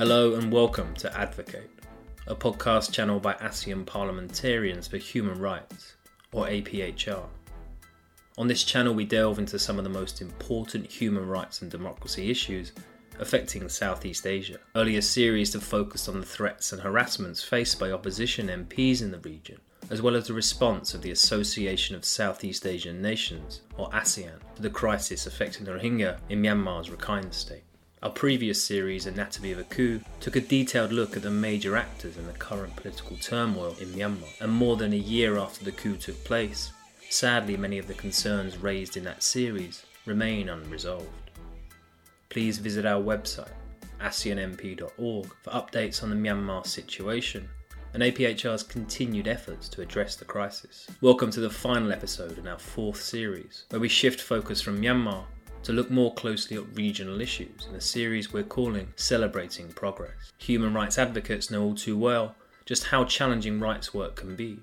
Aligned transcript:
Hello 0.00 0.32
and 0.36 0.50
welcome 0.50 0.94
to 0.94 1.14
Advocate, 1.14 1.68
a 2.26 2.34
podcast 2.34 2.90
channel 2.90 3.20
by 3.20 3.34
ASEAN 3.34 3.84
Parliamentarians 3.84 4.88
for 4.88 4.96
Human 4.96 5.38
Rights, 5.38 5.96
or 6.32 6.46
APHR. 6.46 7.26
On 8.38 8.48
this 8.48 8.64
channel, 8.64 8.94
we 8.94 9.04
delve 9.04 9.38
into 9.38 9.58
some 9.58 9.76
of 9.76 9.84
the 9.84 9.90
most 9.90 10.22
important 10.22 10.90
human 10.90 11.28
rights 11.28 11.60
and 11.60 11.70
democracy 11.70 12.30
issues 12.30 12.72
affecting 13.18 13.68
Southeast 13.68 14.26
Asia. 14.26 14.58
Earlier 14.74 15.02
series 15.02 15.52
have 15.52 15.62
focused 15.64 16.08
on 16.08 16.18
the 16.18 16.24
threats 16.24 16.72
and 16.72 16.80
harassments 16.80 17.44
faced 17.44 17.78
by 17.78 17.92
opposition 17.92 18.48
MPs 18.48 19.02
in 19.02 19.10
the 19.10 19.18
region, 19.18 19.58
as 19.90 20.00
well 20.00 20.16
as 20.16 20.28
the 20.28 20.32
response 20.32 20.94
of 20.94 21.02
the 21.02 21.10
Association 21.10 21.94
of 21.94 22.06
Southeast 22.06 22.64
Asian 22.64 23.02
Nations, 23.02 23.60
or 23.76 23.90
ASEAN, 23.90 24.38
to 24.54 24.62
the 24.62 24.70
crisis 24.70 25.26
affecting 25.26 25.66
the 25.66 25.72
Rohingya 25.72 26.20
in 26.30 26.40
Myanmar's 26.40 26.88
Rakhine 26.88 27.34
state. 27.34 27.64
Our 28.02 28.08
previous 28.08 28.64
series, 28.64 29.04
Anatomy 29.04 29.52
of 29.52 29.58
a 29.58 29.64
Coup, 29.64 30.00
took 30.20 30.34
a 30.34 30.40
detailed 30.40 30.90
look 30.90 31.18
at 31.18 31.22
the 31.22 31.30
major 31.30 31.76
actors 31.76 32.16
in 32.16 32.26
the 32.26 32.32
current 32.32 32.74
political 32.74 33.18
turmoil 33.18 33.76
in 33.78 33.88
Myanmar, 33.88 34.40
and 34.40 34.50
more 34.50 34.78
than 34.78 34.94
a 34.94 34.96
year 34.96 35.36
after 35.36 35.66
the 35.66 35.72
coup 35.72 35.98
took 35.98 36.24
place, 36.24 36.72
sadly 37.10 37.58
many 37.58 37.76
of 37.76 37.86
the 37.86 37.92
concerns 37.92 38.56
raised 38.56 38.96
in 38.96 39.04
that 39.04 39.22
series 39.22 39.84
remain 40.06 40.48
unresolved. 40.48 41.30
Please 42.30 42.56
visit 42.56 42.86
our 42.86 43.02
website, 43.02 43.52
aseanmp.org, 44.00 45.26
for 45.42 45.50
updates 45.50 46.02
on 46.02 46.08
the 46.08 46.16
Myanmar 46.16 46.66
situation 46.66 47.50
and 47.92 48.02
APHR's 48.02 48.62
continued 48.62 49.28
efforts 49.28 49.68
to 49.68 49.82
address 49.82 50.16
the 50.16 50.24
crisis. 50.24 50.86
Welcome 51.02 51.30
to 51.32 51.40
the 51.40 51.50
final 51.50 51.92
episode 51.92 52.38
in 52.38 52.46
our 52.46 52.58
fourth 52.58 53.02
series, 53.02 53.64
where 53.68 53.80
we 53.80 53.88
shift 53.88 54.22
focus 54.22 54.62
from 54.62 54.80
Myanmar 54.80 55.24
to 55.62 55.72
look 55.72 55.90
more 55.90 56.14
closely 56.14 56.56
at 56.56 56.76
regional 56.76 57.20
issues 57.20 57.66
in 57.68 57.74
a 57.74 57.80
series 57.80 58.32
we're 58.32 58.42
calling 58.42 58.92
Celebrating 58.96 59.68
Progress. 59.72 60.32
Human 60.38 60.74
rights 60.74 60.98
advocates 60.98 61.50
know 61.50 61.62
all 61.62 61.74
too 61.74 61.96
well 61.96 62.34
just 62.70 62.84
how 62.84 63.04
challenging 63.04 63.58
rights 63.58 63.92
work 63.92 64.14
can 64.14 64.36
be, 64.36 64.60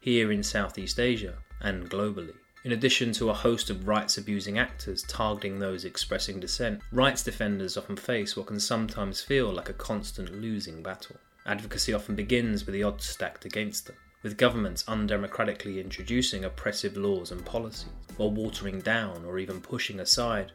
here 0.00 0.32
in 0.32 0.42
Southeast 0.42 0.98
Asia 0.98 1.34
and 1.60 1.90
globally. 1.90 2.34
In 2.64 2.72
addition 2.72 3.12
to 3.12 3.28
a 3.28 3.34
host 3.34 3.68
of 3.68 3.86
rights 3.86 4.16
abusing 4.16 4.58
actors 4.58 5.02
targeting 5.02 5.58
those 5.58 5.84
expressing 5.84 6.40
dissent, 6.40 6.80
rights 6.90 7.22
defenders 7.22 7.76
often 7.76 7.96
face 7.96 8.34
what 8.34 8.46
can 8.46 8.58
sometimes 8.58 9.20
feel 9.20 9.52
like 9.52 9.68
a 9.68 9.74
constant 9.74 10.40
losing 10.40 10.82
battle. 10.82 11.16
Advocacy 11.44 11.92
often 11.92 12.14
begins 12.14 12.64
with 12.64 12.72
the 12.72 12.82
odds 12.82 13.04
stacked 13.04 13.44
against 13.44 13.86
them, 13.86 13.96
with 14.24 14.38
governments 14.38 14.82
undemocratically 14.88 15.80
introducing 15.80 16.44
oppressive 16.44 16.96
laws 16.96 17.30
and 17.30 17.44
policies, 17.44 17.92
while 18.16 18.30
watering 18.30 18.80
down 18.80 19.24
or 19.24 19.38
even 19.38 19.60
pushing 19.60 20.00
aside 20.00 20.50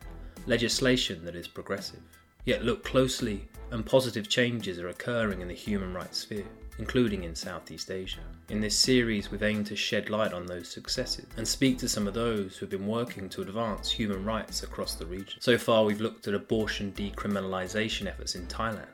legislation 0.48 1.24
that 1.24 1.36
is 1.36 1.48
progressive. 1.48 2.02
Yet 2.46 2.66
look 2.66 2.84
closely, 2.84 3.48
and 3.72 3.86
positive 3.86 4.28
changes 4.28 4.80
are 4.80 4.90
occurring 4.90 5.42
in 5.42 5.48
the 5.48 5.54
human 5.54 5.94
rights 5.94 6.18
sphere, 6.18 6.48
including 6.80 7.24
in 7.24 7.36
Southeast 7.36 7.92
Asia. 7.92 8.22
In 8.50 8.60
this 8.60 8.76
series, 8.76 9.30
we've 9.30 9.44
aimed 9.44 9.68
to 9.68 9.76
shed 9.76 10.10
light 10.10 10.34
on 10.34 10.48
those 10.48 10.68
successes 10.68 11.28
and 11.38 11.48
speak 11.48 11.78
to 11.78 11.90
some 11.90 12.08
of 12.08 12.16
those 12.16 12.58
who 12.58 12.66
have 12.66 12.72
been 12.72 12.88
working 12.88 13.30
to 13.30 13.44
advance 13.44 13.92
human 13.92 14.26
rights 14.26 14.64
across 14.64 14.96
the 14.96 15.06
region. 15.06 15.40
So 15.42 15.58
far, 15.58 15.86
we've 15.86 16.02
looked 16.02 16.28
at 16.28 16.34
abortion 16.34 16.92
decriminalisation 16.94 18.08
efforts 18.08 18.34
in 18.34 18.48
Thailand 18.48 18.88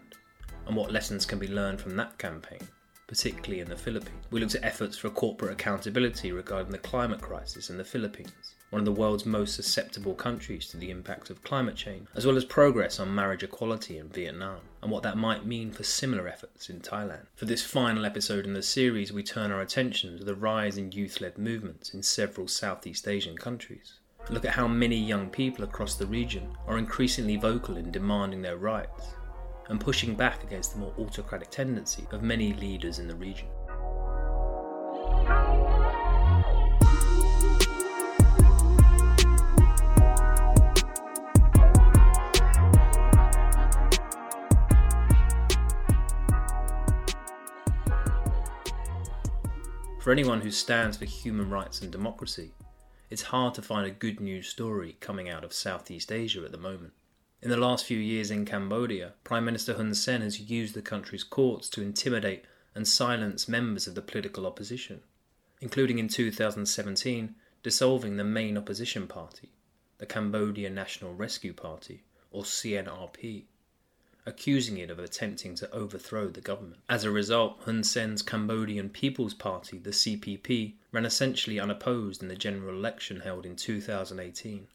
and 0.68 0.76
what 0.76 0.92
lessons 0.92 1.26
can 1.26 1.40
be 1.40 1.48
learned 1.48 1.80
from 1.80 1.96
that 1.96 2.18
campaign, 2.18 2.68
particularly 3.08 3.62
in 3.62 3.70
the 3.70 3.76
Philippines. 3.76 4.26
We 4.32 4.40
looked 4.40 4.56
at 4.56 4.64
efforts 4.64 4.98
for 4.98 5.10
corporate 5.10 5.52
accountability 5.52 6.32
regarding 6.32 6.72
the 6.72 6.78
climate 6.78 7.22
crisis 7.22 7.70
in 7.70 7.78
the 7.78 7.84
Philippines, 7.84 8.56
one 8.72 8.80
of 8.80 8.86
the 8.86 8.92
world's 8.92 9.26
most 9.26 9.56
susceptible 9.56 10.16
countries 10.16 10.68
to 10.70 10.78
the 10.78 10.90
impact 10.90 11.30
of 11.30 11.44
climate 11.44 11.76
change, 11.76 12.08
as 12.16 12.26
well 12.26 12.38
as 12.38 12.46
progress 12.46 13.00
on 13.00 13.14
marriage 13.14 13.44
equality 13.44 13.98
in 13.98 14.10
Vietnam, 14.10 14.60
and 14.82 14.92
what 14.92 15.04
that 15.04 15.18
might 15.18 15.46
mean 15.46 15.72
for 15.72 15.84
similar 15.84 16.28
efforts 16.28 16.70
in 16.70 16.80
Thailand. 16.80 17.28
For 17.36 17.46
this 17.46 17.64
final 17.64 18.06
episode 18.06 18.46
in 18.46 18.54
the 18.54 18.64
series, 18.64 19.14
we 19.14 19.24
turn 19.24 19.52
our 19.52 19.62
attention 19.62 20.18
to 20.18 20.24
the 20.24 20.36
rise 20.36 20.78
in 20.78 20.92
youth 20.92 21.22
led 21.22 21.38
movements 21.38 21.94
in 21.94 22.02
several 22.02 22.48
Southeast 22.48 23.08
Asian 23.08 23.38
countries. 23.38 24.00
Look 24.30 24.46
at 24.46 24.56
how 24.56 24.68
many 24.68 24.98
young 24.98 25.30
people 25.30 25.64
across 25.64 25.96
the 25.96 26.08
region 26.08 26.58
are 26.66 26.80
increasingly 26.80 27.36
vocal 27.36 27.78
in 27.78 27.92
demanding 27.92 28.42
their 28.42 28.58
rights 28.58 29.14
and 29.70 29.80
pushing 29.80 30.16
back 30.16 30.44
against 30.44 30.74
the 30.74 30.80
more 30.80 30.94
autocratic 31.00 31.50
tendency 31.50 32.06
of 32.12 32.22
many 32.22 32.54
leaders 32.54 33.00
in 33.00 33.08
the 33.08 33.16
region. 33.16 33.48
For 50.06 50.12
anyone 50.12 50.42
who 50.42 50.52
stands 50.52 50.98
for 50.98 51.06
human 51.06 51.50
rights 51.50 51.82
and 51.82 51.92
democracy, 51.92 52.52
it's 53.10 53.24
hard 53.24 53.56
to 53.56 53.64
find 53.64 53.88
a 53.88 53.90
good 53.90 54.20
news 54.20 54.48
story 54.48 54.98
coming 55.00 55.30
out 55.30 55.44
of 55.44 55.52
Southeast 55.52 56.12
Asia 56.12 56.44
at 56.46 56.52
the 56.52 56.60
moment. 56.60 56.94
In 57.46 57.52
the 57.52 57.58
last 57.58 57.86
few 57.86 58.00
years 58.00 58.32
in 58.32 58.44
Cambodia, 58.44 59.14
Prime 59.24 59.46
Minister 59.46 59.76
Hun 59.76 59.94
Sen 59.94 60.22
has 60.22 60.40
used 60.40 60.74
the 60.74 60.82
country's 60.82 61.24
courts 61.24 61.70
to 61.70 61.84
intimidate 61.84 62.44
and 62.74 62.88
silence 62.88 63.48
members 63.48 63.86
of 63.86 63.94
the 63.94 64.02
political 64.02 64.48
opposition, 64.48 65.04
including 65.62 66.00
in 66.00 66.08
2017 66.08 67.36
dissolving 67.62 68.18
the 68.18 68.24
main 68.24 68.58
opposition 68.58 69.06
party, 69.06 69.52
the 70.00 70.08
Cambodia 70.08 70.72
National 70.72 71.14
Rescue 71.14 71.54
Party, 71.54 72.02
or 72.32 72.42
CNRP, 72.42 73.44
accusing 74.26 74.80
it 74.80 74.90
of 74.90 74.98
attempting 74.98 75.54
to 75.54 75.72
overthrow 75.72 76.30
the 76.30 76.42
government. 76.42 76.82
As 76.90 77.04
a 77.04 77.12
result, 77.12 77.62
Hun 77.66 77.84
Sen's 77.84 78.24
Cambodian 78.24 78.90
People's 78.90 79.36
Party, 79.36 79.78
the 79.78 79.92
CPP, 79.92 80.74
ran 80.92 81.06
essentially 81.06 81.60
unopposed 81.60 82.24
in 82.24 82.28
the 82.28 82.36
general 82.36 82.74
election 82.74 83.20
held 83.20 83.46
in 83.46 83.56
2018 83.56 84.68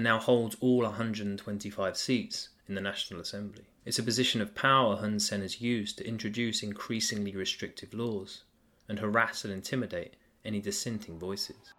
and 0.00 0.04
now 0.06 0.18
holds 0.18 0.56
all 0.60 0.80
125 0.84 1.94
seats 1.94 2.48
in 2.66 2.74
the 2.74 2.80
National 2.80 3.20
Assembly. 3.20 3.64
It's 3.84 3.98
a 3.98 4.02
position 4.02 4.40
of 4.40 4.54
power 4.54 4.96
Hun 4.96 5.20
Sen 5.20 5.42
has 5.42 5.60
used 5.60 5.98
to 5.98 6.08
introduce 6.08 6.62
increasingly 6.62 7.36
restrictive 7.36 7.92
laws 7.92 8.44
and 8.88 8.98
harass 8.98 9.44
and 9.44 9.52
intimidate 9.52 10.14
any 10.42 10.58
dissenting 10.58 11.18
voices. 11.18 11.74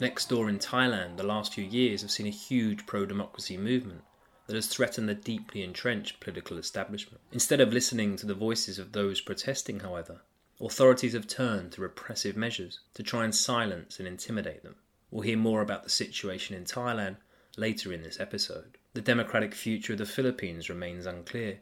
Next 0.00 0.28
door 0.28 0.48
in 0.48 0.58
Thailand, 0.58 1.18
the 1.18 1.22
last 1.22 1.54
few 1.54 1.62
years 1.62 2.02
have 2.02 2.10
seen 2.10 2.26
a 2.26 2.30
huge 2.30 2.84
pro 2.84 3.06
democracy 3.06 3.56
movement 3.56 4.02
that 4.48 4.56
has 4.56 4.66
threatened 4.66 5.08
the 5.08 5.14
deeply 5.14 5.62
entrenched 5.62 6.18
political 6.18 6.58
establishment. 6.58 7.20
Instead 7.30 7.60
of 7.60 7.72
listening 7.72 8.16
to 8.16 8.26
the 8.26 8.34
voices 8.34 8.80
of 8.80 8.90
those 8.90 9.20
protesting, 9.20 9.78
however, 9.78 10.22
Authorities 10.58 11.12
have 11.12 11.26
turned 11.26 11.72
to 11.72 11.82
repressive 11.82 12.34
measures 12.34 12.80
to 12.94 13.02
try 13.02 13.24
and 13.24 13.34
silence 13.34 13.98
and 13.98 14.08
intimidate 14.08 14.62
them. 14.62 14.76
We'll 15.10 15.20
hear 15.20 15.36
more 15.36 15.60
about 15.60 15.84
the 15.84 15.90
situation 15.90 16.56
in 16.56 16.64
Thailand 16.64 17.16
later 17.58 17.92
in 17.92 18.02
this 18.02 18.18
episode. 18.18 18.78
The 18.94 19.02
democratic 19.02 19.54
future 19.54 19.92
of 19.92 19.98
the 19.98 20.06
Philippines 20.06 20.70
remains 20.70 21.04
unclear, 21.04 21.60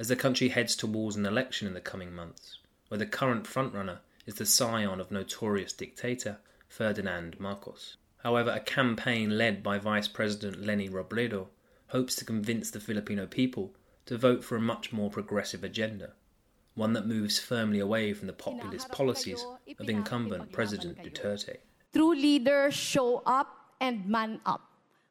as 0.00 0.08
the 0.08 0.16
country 0.16 0.48
heads 0.48 0.74
towards 0.74 1.14
an 1.14 1.26
election 1.26 1.68
in 1.68 1.74
the 1.74 1.80
coming 1.80 2.12
months, 2.12 2.58
where 2.88 2.98
the 2.98 3.06
current 3.06 3.44
frontrunner 3.44 4.00
is 4.26 4.34
the 4.34 4.46
scion 4.46 4.98
of 4.98 5.12
notorious 5.12 5.72
dictator 5.72 6.38
Ferdinand 6.66 7.38
Marcos. 7.38 7.98
However, 8.24 8.50
a 8.50 8.58
campaign 8.58 9.38
led 9.38 9.62
by 9.62 9.78
Vice 9.78 10.08
President 10.08 10.60
Leni 10.60 10.88
Robredo 10.88 11.50
hopes 11.90 12.16
to 12.16 12.24
convince 12.24 12.68
the 12.72 12.80
Filipino 12.80 13.26
people 13.26 13.76
to 14.06 14.18
vote 14.18 14.42
for 14.42 14.56
a 14.56 14.60
much 14.60 14.92
more 14.92 15.08
progressive 15.08 15.62
agenda 15.62 16.14
one 16.74 16.92
that 16.92 17.06
moves 17.06 17.38
firmly 17.38 17.78
away 17.78 18.12
from 18.12 18.26
the 18.26 18.32
populist 18.32 18.90
policies 18.90 19.44
of 19.78 19.88
incumbent 19.88 20.50
President 20.52 20.98
Duterte. 21.02 21.58
True 21.92 22.14
leaders 22.14 22.74
show 22.74 23.22
up 23.24 23.48
and 23.80 24.06
man 24.06 24.40
up. 24.44 24.62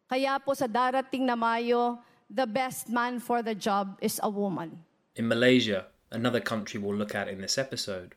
Kaya 0.10 0.40
po 0.44 0.54
sa 0.54 0.68
darating 0.68 1.26
na 1.26 1.36
Mayo, 1.36 2.00
the 2.30 2.46
best 2.46 2.90
man 2.90 3.20
for 3.20 3.42
the 3.42 3.56
job 3.56 3.98
is 4.02 4.20
a 4.22 4.30
woman. 4.30 4.84
In 5.16 5.28
Malaysia, 5.28 5.88
another 6.12 6.42
country 6.42 6.80
we'll 6.80 6.96
look 6.96 7.16
at 7.16 7.28
in 7.28 7.40
this 7.40 7.58
episode, 7.58 8.16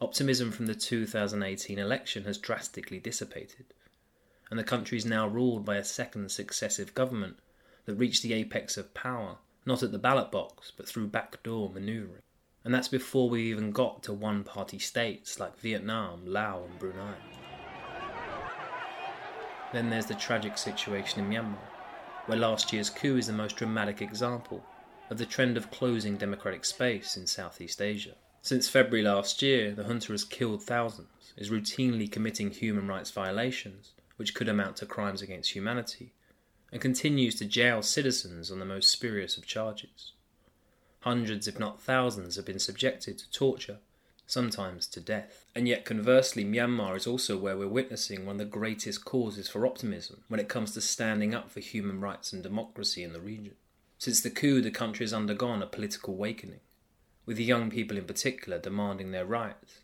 optimism 0.00 0.50
from 0.50 0.66
the 0.66 0.74
2018 0.74 1.78
election 1.78 2.24
has 2.24 2.38
drastically 2.38 2.98
dissipated, 2.98 3.72
and 4.50 4.58
the 4.58 4.64
country 4.64 4.98
is 4.98 5.06
now 5.06 5.28
ruled 5.28 5.64
by 5.64 5.76
a 5.76 5.84
second 5.84 6.30
successive 6.30 6.94
government 6.94 7.38
that 7.84 7.94
reached 7.94 8.22
the 8.22 8.34
apex 8.34 8.76
of 8.76 8.92
power 8.94 9.38
not 9.68 9.82
at 9.82 9.92
the 9.92 9.98
ballot 9.98 10.30
box 10.32 10.72
but 10.76 10.88
through 10.88 11.06
backdoor 11.06 11.70
manoeuvring. 11.70 12.22
And 12.68 12.74
that's 12.74 12.88
before 12.88 13.30
we 13.30 13.48
even 13.48 13.72
got 13.72 14.02
to 14.02 14.12
one 14.12 14.44
party 14.44 14.78
states 14.78 15.40
like 15.40 15.58
Vietnam, 15.58 16.20
Laos, 16.26 16.68
and 16.68 16.78
Brunei. 16.78 17.14
Then 19.72 19.88
there's 19.88 20.04
the 20.04 20.14
tragic 20.14 20.58
situation 20.58 21.24
in 21.24 21.30
Myanmar, 21.30 21.56
where 22.26 22.36
last 22.36 22.70
year's 22.70 22.90
coup 22.90 23.16
is 23.16 23.26
the 23.26 23.32
most 23.32 23.56
dramatic 23.56 24.02
example 24.02 24.62
of 25.08 25.16
the 25.16 25.24
trend 25.24 25.56
of 25.56 25.70
closing 25.70 26.18
democratic 26.18 26.66
space 26.66 27.16
in 27.16 27.26
Southeast 27.26 27.80
Asia. 27.80 28.16
Since 28.42 28.68
February 28.68 29.02
last 29.02 29.40
year, 29.40 29.74
the 29.74 29.84
junta 29.84 30.12
has 30.12 30.24
killed 30.24 30.62
thousands, 30.62 31.32
is 31.38 31.48
routinely 31.48 32.12
committing 32.12 32.50
human 32.50 32.86
rights 32.86 33.10
violations, 33.10 33.92
which 34.18 34.34
could 34.34 34.46
amount 34.46 34.76
to 34.76 34.84
crimes 34.84 35.22
against 35.22 35.52
humanity, 35.52 36.12
and 36.70 36.82
continues 36.82 37.34
to 37.36 37.46
jail 37.46 37.80
citizens 37.80 38.50
on 38.50 38.58
the 38.58 38.66
most 38.66 38.90
spurious 38.90 39.38
of 39.38 39.46
charges. 39.46 40.12
Hundreds, 41.00 41.46
if 41.46 41.58
not 41.58 41.80
thousands, 41.80 42.36
have 42.36 42.44
been 42.44 42.58
subjected 42.58 43.18
to 43.18 43.30
torture, 43.30 43.78
sometimes 44.26 44.86
to 44.88 45.00
death. 45.00 45.46
And 45.54 45.68
yet, 45.68 45.84
conversely, 45.84 46.44
Myanmar 46.44 46.96
is 46.96 47.06
also 47.06 47.38
where 47.38 47.56
we're 47.56 47.68
witnessing 47.68 48.26
one 48.26 48.34
of 48.34 48.38
the 48.38 48.44
greatest 48.44 49.04
causes 49.04 49.48
for 49.48 49.66
optimism 49.66 50.24
when 50.28 50.40
it 50.40 50.48
comes 50.48 50.72
to 50.74 50.80
standing 50.80 51.34
up 51.34 51.50
for 51.50 51.60
human 51.60 52.00
rights 52.00 52.32
and 52.32 52.42
democracy 52.42 53.02
in 53.02 53.12
the 53.12 53.20
region. 53.20 53.54
Since 53.98 54.20
the 54.20 54.30
coup, 54.30 54.60
the 54.60 54.70
country 54.70 55.04
has 55.04 55.12
undergone 55.12 55.62
a 55.62 55.66
political 55.66 56.14
awakening, 56.14 56.60
with 57.26 57.36
the 57.36 57.44
young 57.44 57.70
people 57.70 57.96
in 57.96 58.04
particular 58.04 58.58
demanding 58.58 59.10
their 59.10 59.26
rights 59.26 59.80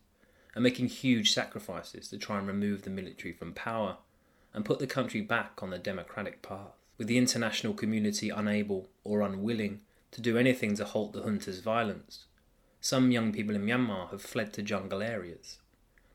and 0.54 0.62
making 0.62 0.86
huge 0.86 1.32
sacrifices 1.32 2.08
to 2.08 2.18
try 2.18 2.38
and 2.38 2.46
remove 2.46 2.82
the 2.82 2.90
military 2.90 3.32
from 3.32 3.52
power 3.52 3.96
and 4.52 4.64
put 4.64 4.78
the 4.78 4.86
country 4.86 5.20
back 5.20 5.62
on 5.62 5.70
the 5.70 5.78
democratic 5.78 6.42
path, 6.42 6.76
with 6.96 7.08
the 7.08 7.18
international 7.18 7.74
community 7.74 8.30
unable 8.30 8.88
or 9.02 9.20
unwilling 9.20 9.80
to 10.14 10.20
do 10.20 10.38
anything 10.38 10.76
to 10.76 10.84
halt 10.84 11.12
the 11.12 11.22
junta's 11.22 11.58
violence. 11.58 12.26
Some 12.80 13.10
young 13.10 13.32
people 13.32 13.56
in 13.56 13.66
Myanmar 13.66 14.10
have 14.10 14.22
fled 14.22 14.52
to 14.52 14.62
jungle 14.62 15.02
areas, 15.02 15.58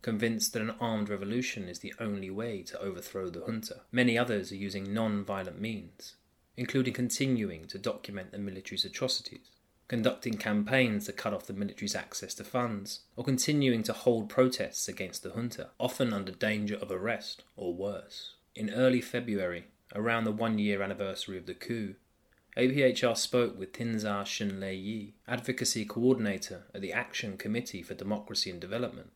convinced 0.02 0.54
that 0.54 0.62
an 0.62 0.76
armed 0.80 1.10
revolution 1.10 1.68
is 1.68 1.80
the 1.80 1.94
only 2.00 2.30
way 2.30 2.64
to 2.64 2.80
overthrow 2.80 3.30
the 3.30 3.42
junta. 3.42 3.82
Many 3.92 4.18
others 4.18 4.54
are 4.54 4.56
using 4.56 4.94
non 4.94 5.26
violent 5.26 5.60
means, 5.60 6.16
including 6.56 6.94
continuing 6.94 7.66
to 7.66 7.78
document 7.78 8.32
the 8.32 8.38
military's 8.38 8.86
atrocities, 8.86 9.50
conducting 9.90 10.36
campaigns 10.36 11.08
to 11.08 11.12
cut 11.12 11.34
off 11.34 11.48
the 11.48 11.54
military's 11.54 11.96
access 11.96 12.34
to 12.36 12.46
funds, 12.46 13.02
or 13.18 13.26
continuing 13.26 13.84
to 13.84 13.92
hold 13.92 14.30
protests 14.30 14.88
against 14.88 15.24
the 15.24 15.32
junta, 15.32 15.72
often 15.78 16.14
under 16.14 16.32
danger 16.32 16.76
of 16.76 16.90
arrest 16.90 17.44
or 17.58 17.74
worse. 17.74 18.36
In 18.56 18.70
early 18.70 19.02
February, 19.02 19.66
around 19.94 20.24
the 20.24 20.32
one 20.32 20.58
year 20.58 20.82
anniversary 20.82 21.38
of 21.38 21.48
the 21.48 21.54
coup, 21.54 21.96
APHR 22.60 23.16
spoke 23.16 23.58
with 23.58 23.72
Thinzar 23.72 24.26
Shunlei 24.26 24.74
Yi, 24.74 25.14
advocacy 25.30 25.86
coordinator 25.86 26.64
at 26.76 26.82
the 26.82 26.92
Action 26.92 27.38
Committee 27.38 27.82
for 27.82 27.94
Democracy 27.94 28.50
and 28.50 28.60
Development, 28.60 29.14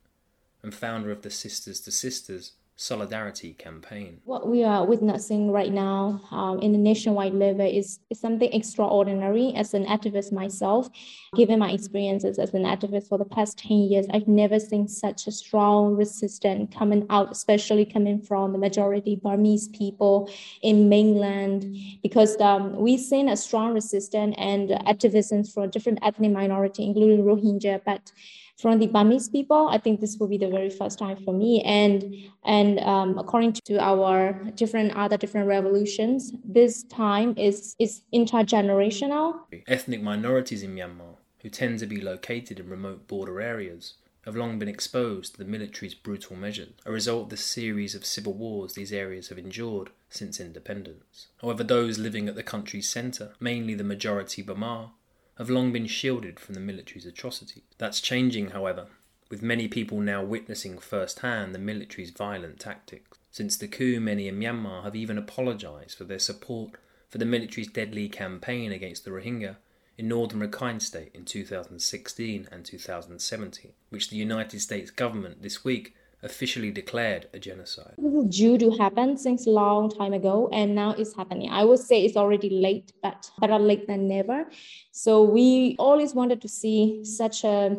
and 0.61 0.73
founder 0.73 1.11
of 1.11 1.23
the 1.23 1.29
Sisters 1.29 1.81
to 1.81 1.91
Sisters 1.91 2.53
solidarity 2.75 3.53
campaign. 3.53 4.19
What 4.25 4.47
we 4.47 4.63
are 4.63 4.85
witnessing 4.85 5.51
right 5.51 5.71
now 5.71 6.21
um, 6.31 6.59
in 6.59 6.71
the 6.71 6.77
nationwide 6.77 7.33
level 7.33 7.65
is, 7.65 7.99
is 8.09 8.19
something 8.19 8.51
extraordinary. 8.51 9.53
As 9.55 9.73
an 9.73 9.85
activist 9.85 10.31
myself, 10.31 10.89
given 11.35 11.59
my 11.59 11.71
experiences 11.71 12.39
as 12.39 12.53
an 12.53 12.63
activist 12.63 13.07
for 13.07 13.17
the 13.17 13.25
past 13.25 13.59
10 13.59 13.77
years, 13.77 14.07
I've 14.11 14.27
never 14.27 14.59
seen 14.59 14.87
such 14.87 15.27
a 15.27 15.31
strong 15.31 15.95
resistance 15.95 16.73
coming 16.75 17.05
out, 17.09 17.31
especially 17.31 17.85
coming 17.85 18.21
from 18.21 18.53
the 18.53 18.57
majority 18.57 19.15
Burmese 19.15 19.67
people 19.67 20.29
in 20.61 20.89
mainland, 20.89 21.75
because 22.01 22.39
um, 22.41 22.75
we've 22.75 22.99
seen 22.99 23.29
a 23.29 23.37
strong 23.37 23.73
resistance 23.73 24.35
and 24.39 24.71
activism 24.87 25.43
from 25.43 25.69
different 25.69 25.99
ethnic 26.01 26.31
minority, 26.31 26.85
including 26.85 27.23
Rohingya, 27.23 27.81
but 27.85 28.11
from 28.57 28.79
the 28.79 28.87
Burmese 28.87 29.29
people, 29.29 29.67
I 29.67 29.77
think 29.77 29.99
this 29.99 30.17
will 30.17 30.27
be 30.27 30.37
the 30.37 30.49
very 30.49 30.69
first 30.69 30.99
time 30.99 31.17
for 31.23 31.33
me. 31.33 31.61
And 31.63 32.15
and 32.45 32.79
um, 32.79 33.17
according 33.17 33.53
to 33.65 33.79
our 33.79 34.33
different 34.55 34.95
other 34.95 35.17
different 35.17 35.47
revolutions, 35.47 36.33
this 36.43 36.83
time 36.83 37.33
is 37.37 37.75
is 37.79 38.01
intergenerational. 38.13 39.39
Ethnic 39.67 40.01
minorities 40.01 40.63
in 40.63 40.75
Myanmar, 40.75 41.15
who 41.41 41.49
tend 41.49 41.79
to 41.79 41.85
be 41.85 41.99
located 41.99 42.59
in 42.59 42.69
remote 42.69 43.07
border 43.07 43.41
areas, 43.41 43.95
have 44.25 44.35
long 44.35 44.57
been 44.57 44.69
exposed 44.69 45.33
to 45.33 45.37
the 45.39 45.49
military's 45.49 45.93
brutal 45.93 46.35
measures, 46.35 46.73
a 46.85 46.91
result 46.91 47.23
of 47.23 47.29
the 47.29 47.37
series 47.37 47.93
of 47.93 48.05
civil 48.05 48.33
wars 48.33 48.73
these 48.73 48.93
areas 48.93 49.27
have 49.27 49.37
endured 49.37 49.89
since 50.09 50.39
independence. 50.39 51.27
However, 51.41 51.63
those 51.63 51.99
living 51.99 52.29
at 52.29 52.35
the 52.35 52.43
country's 52.43 52.87
centre, 52.87 53.33
mainly 53.39 53.73
the 53.73 53.83
majority 53.83 54.41
Bamar, 54.43 54.91
have 55.37 55.49
long 55.49 55.71
been 55.71 55.87
shielded 55.87 56.39
from 56.39 56.55
the 56.55 56.61
military's 56.61 57.05
atrocities. 57.05 57.63
That's 57.77 58.01
changing, 58.01 58.51
however, 58.51 58.87
with 59.29 59.41
many 59.41 59.67
people 59.67 59.99
now 59.99 60.23
witnessing 60.23 60.77
firsthand 60.77 61.55
the 61.55 61.59
military's 61.59 62.11
violent 62.11 62.59
tactics. 62.59 63.17
Since 63.31 63.57
the 63.57 63.67
coup, 63.67 63.99
many 63.99 64.27
in 64.27 64.39
Myanmar 64.39 64.83
have 64.83 64.95
even 64.95 65.17
apologised 65.17 65.97
for 65.97 66.03
their 66.03 66.19
support 66.19 66.71
for 67.09 67.17
the 67.17 67.25
military's 67.25 67.67
deadly 67.67 68.09
campaign 68.09 68.71
against 68.71 69.05
the 69.05 69.11
Rohingya 69.11 69.57
in 69.97 70.07
northern 70.07 70.39
Rakhine 70.39 70.81
State 70.81 71.11
in 71.13 71.25
2016 71.25 72.47
and 72.51 72.65
2017, 72.65 73.73
which 73.89 74.09
the 74.09 74.17
United 74.17 74.59
States 74.59 74.91
government 74.91 75.41
this 75.41 75.63
week 75.63 75.95
officially 76.23 76.71
declared 76.71 77.27
a 77.33 77.39
genocide. 77.39 77.95
Due 78.29 78.57
to 78.57 78.71
happen 78.71 79.17
since 79.17 79.45
a 79.45 79.49
long 79.49 79.89
time 79.89 80.13
ago, 80.13 80.49
and 80.51 80.73
now 80.73 80.91
it's 80.91 81.15
happening. 81.15 81.49
I 81.49 81.63
would 81.63 81.79
say 81.79 82.03
it's 82.03 82.17
already 82.17 82.49
late, 82.49 82.93
but 83.01 83.29
better 83.39 83.59
late 83.59 83.87
than 83.87 84.07
never. 84.07 84.45
So 84.91 85.23
we 85.23 85.75
always 85.77 86.13
wanted 86.13 86.41
to 86.41 86.47
see 86.47 87.03
such 87.03 87.43
a 87.43 87.77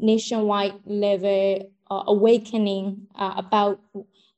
nationwide 0.00 0.80
level 0.86 1.70
uh, 1.90 2.02
awakening 2.06 3.06
uh, 3.14 3.34
about 3.36 3.80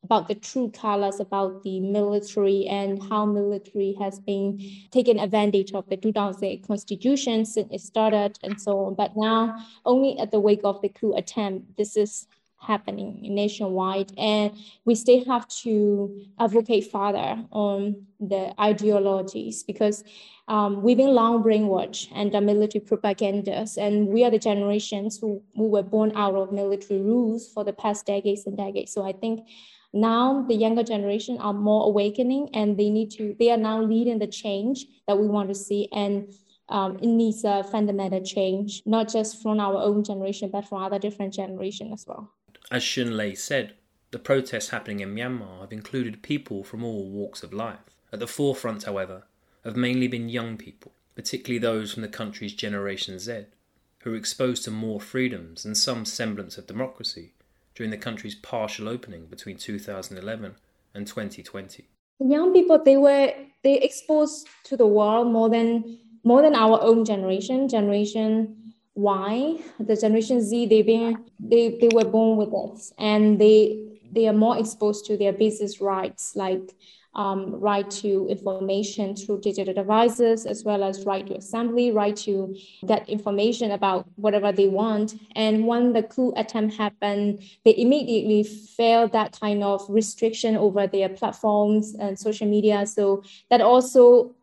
about 0.03 0.29
the 0.29 0.35
true 0.35 0.71
colors 0.71 1.19
about 1.19 1.63
the 1.63 1.81
military 1.81 2.67
and 2.67 3.03
how 3.09 3.25
military 3.25 3.97
has 3.99 4.21
been 4.21 4.61
taken 4.91 5.19
advantage 5.19 5.73
of 5.73 5.89
the 5.89 5.97
2008 5.97 6.67
constitution 6.67 7.45
since 7.47 7.73
it 7.73 7.81
started 7.81 8.39
and 8.43 8.61
so 8.61 8.81
on. 8.81 8.95
But 8.95 9.13
now, 9.17 9.57
only 9.87 10.19
at 10.19 10.31
the 10.31 10.41
wake 10.41 10.61
of 10.63 10.83
the 10.83 10.91
coup 10.91 11.15
attempt, 11.15 11.79
this 11.79 11.97
is 11.97 12.27
happening 12.67 13.19
nationwide. 13.23 14.13
And 14.19 14.53
we 14.85 14.95
still 14.95 15.25
have 15.27 15.47
to 15.63 16.23
advocate 16.39 16.91
further 16.91 17.45
on 17.51 18.07
the 18.21 18.55
ideologies 18.61 19.63
because 19.63 20.05
um, 20.49 20.83
we've 20.83 20.97
been 20.97 21.15
long 21.15 21.43
brainwashed 21.43 22.09
and 22.15 22.33
the 22.33 22.41
military 22.41 22.85
propagandas. 22.85 23.77
And 23.77 24.09
we 24.09 24.25
are 24.25 24.31
the 24.31 24.39
generations 24.39 25.19
who, 25.19 25.43
who 25.55 25.69
were 25.69 25.83
born 25.83 26.13
out 26.15 26.35
of 26.35 26.53
military 26.53 27.01
rules 27.01 27.51
for 27.53 27.65
the 27.65 27.73
past 27.73 28.07
decades 28.07 28.47
and 28.47 28.57
decades. 28.57 28.93
So 28.93 29.05
I 29.05 29.13
think 29.13 29.49
now 29.93 30.43
the 30.43 30.55
younger 30.55 30.83
generation 30.83 31.39
are 31.39 31.53
more 31.53 31.87
awakening 31.87 32.51
and 32.53 32.77
they 32.77 32.91
need 32.91 33.11
to, 33.13 33.37
they 33.39 33.51
are 33.51 33.57
now 33.57 33.81
leading 33.81 34.19
the 34.19 34.27
change 34.27 34.87
that 35.07 35.19
we 35.19 35.27
want 35.29 35.49
to 35.49 35.55
see. 35.55 35.89
And 35.93 36.35
um, 36.69 36.97
it 36.97 37.07
needs 37.07 37.45
a 37.45 37.63
fundamental 37.63 38.23
change, 38.23 38.83
not 38.87 39.09
just 39.09 39.43
from 39.43 39.61
our 39.61 39.77
own 39.77 40.03
generation, 40.03 40.51
but 40.51 40.67
from 40.67 40.83
other 40.83 40.99
different 40.99 41.35
generation 41.35 41.93
as 41.93 42.07
well. 42.07 42.33
As 42.71 42.83
Shun 42.83 43.17
Lei 43.17 43.35
said, 43.35 43.75
the 44.11 44.19
protests 44.19 44.71
happening 44.71 45.01
in 45.01 45.15
Myanmar 45.15 45.61
have 45.61 45.73
included 45.73 46.23
people 46.23 46.65
from 46.65 46.85
all 46.85 47.11
walks 47.11 47.43
of 47.43 47.53
life. 47.53 47.81
At 48.13 48.21
the 48.21 48.27
forefront, 48.27 48.85
however, 48.85 49.25
have 49.65 49.77
mainly 49.77 50.09
been 50.09 50.29
young 50.29 50.57
people, 50.57 50.93
particularly 51.15 51.59
those 51.59 51.93
from 51.93 52.03
the 52.03 52.09
country's 52.09 52.55
Generation 52.55 53.19
Z, 53.19 53.47
who 54.01 54.11
were 54.11 54.17
exposed 54.17 54.65
to 54.65 54.71
more 54.71 55.01
freedoms 55.01 55.65
and 55.65 55.77
some 55.77 56.05
semblance 56.05 56.57
of 56.57 56.67
democracy 56.67 57.33
during 57.75 57.91
the 57.91 57.97
country's 57.97 58.35
partial 58.35 58.89
opening 58.89 59.27
between 59.27 59.57
2011 59.57 60.55
and 60.95 61.07
2020. 61.07 61.89
Young 62.21 62.53
people, 62.53 62.83
they 62.83 62.97
were 62.97 63.33
they 63.63 63.81
exposed 63.81 64.49
to 64.65 64.77
the 64.77 64.87
world 64.87 65.27
more 65.27 65.51
than 65.51 65.99
more 66.23 66.41
than 66.41 66.55
our 66.55 66.81
own 66.81 67.05
generation, 67.05 67.69
generation 67.69 68.64
why 68.95 69.57
the 69.79 69.97
generation 69.97 70.41
z 70.41 70.67
they've 70.67 70.87
been 70.87 71.25
they, 71.39 71.77
they 71.81 71.89
were 71.93 72.05
born 72.05 72.37
with 72.37 72.53
it 72.53 72.93
and 72.99 73.41
they 73.41 73.81
they 74.13 74.29
are 74.29 74.33
more 74.33 74.57
exposed 74.57 75.05
to 75.05 75.17
their 75.17 75.33
basic 75.33 75.81
rights 75.81 76.37
like 76.37 76.71
um, 77.17 77.61
right 77.61 77.89
to 77.91 78.27
information 78.29 79.15
through 79.15 79.41
digital 79.41 79.73
devices, 79.73 80.47
as 80.47 80.65
well 80.65 80.83
as 80.83 81.05
right 81.07 81.27
to 81.27 81.37
assembly, 81.37 81.93
right 81.93 82.17
to 82.17 82.57
get 82.87 83.09
information 83.09 83.71
about 83.71 84.07
whatever 84.17 84.51
they 84.53 84.69
want. 84.69 85.15
And 85.37 85.67
when 85.67 85.93
the 85.93 86.03
coup 86.03 86.33
attempt 86.37 86.77
happened, 86.77 87.43
they 87.65 87.77
immediately 87.77 88.43
felt 88.43 89.13
that 89.13 89.39
kind 89.39 89.63
of 89.63 89.85
restriction 89.89 90.57
over 90.57 90.87
their 90.87 91.09
platforms 91.09 91.95
and 91.95 92.19
social 92.19 92.49
media. 92.49 92.87
So 92.87 93.23
that 93.51 93.61
also 93.61 94.35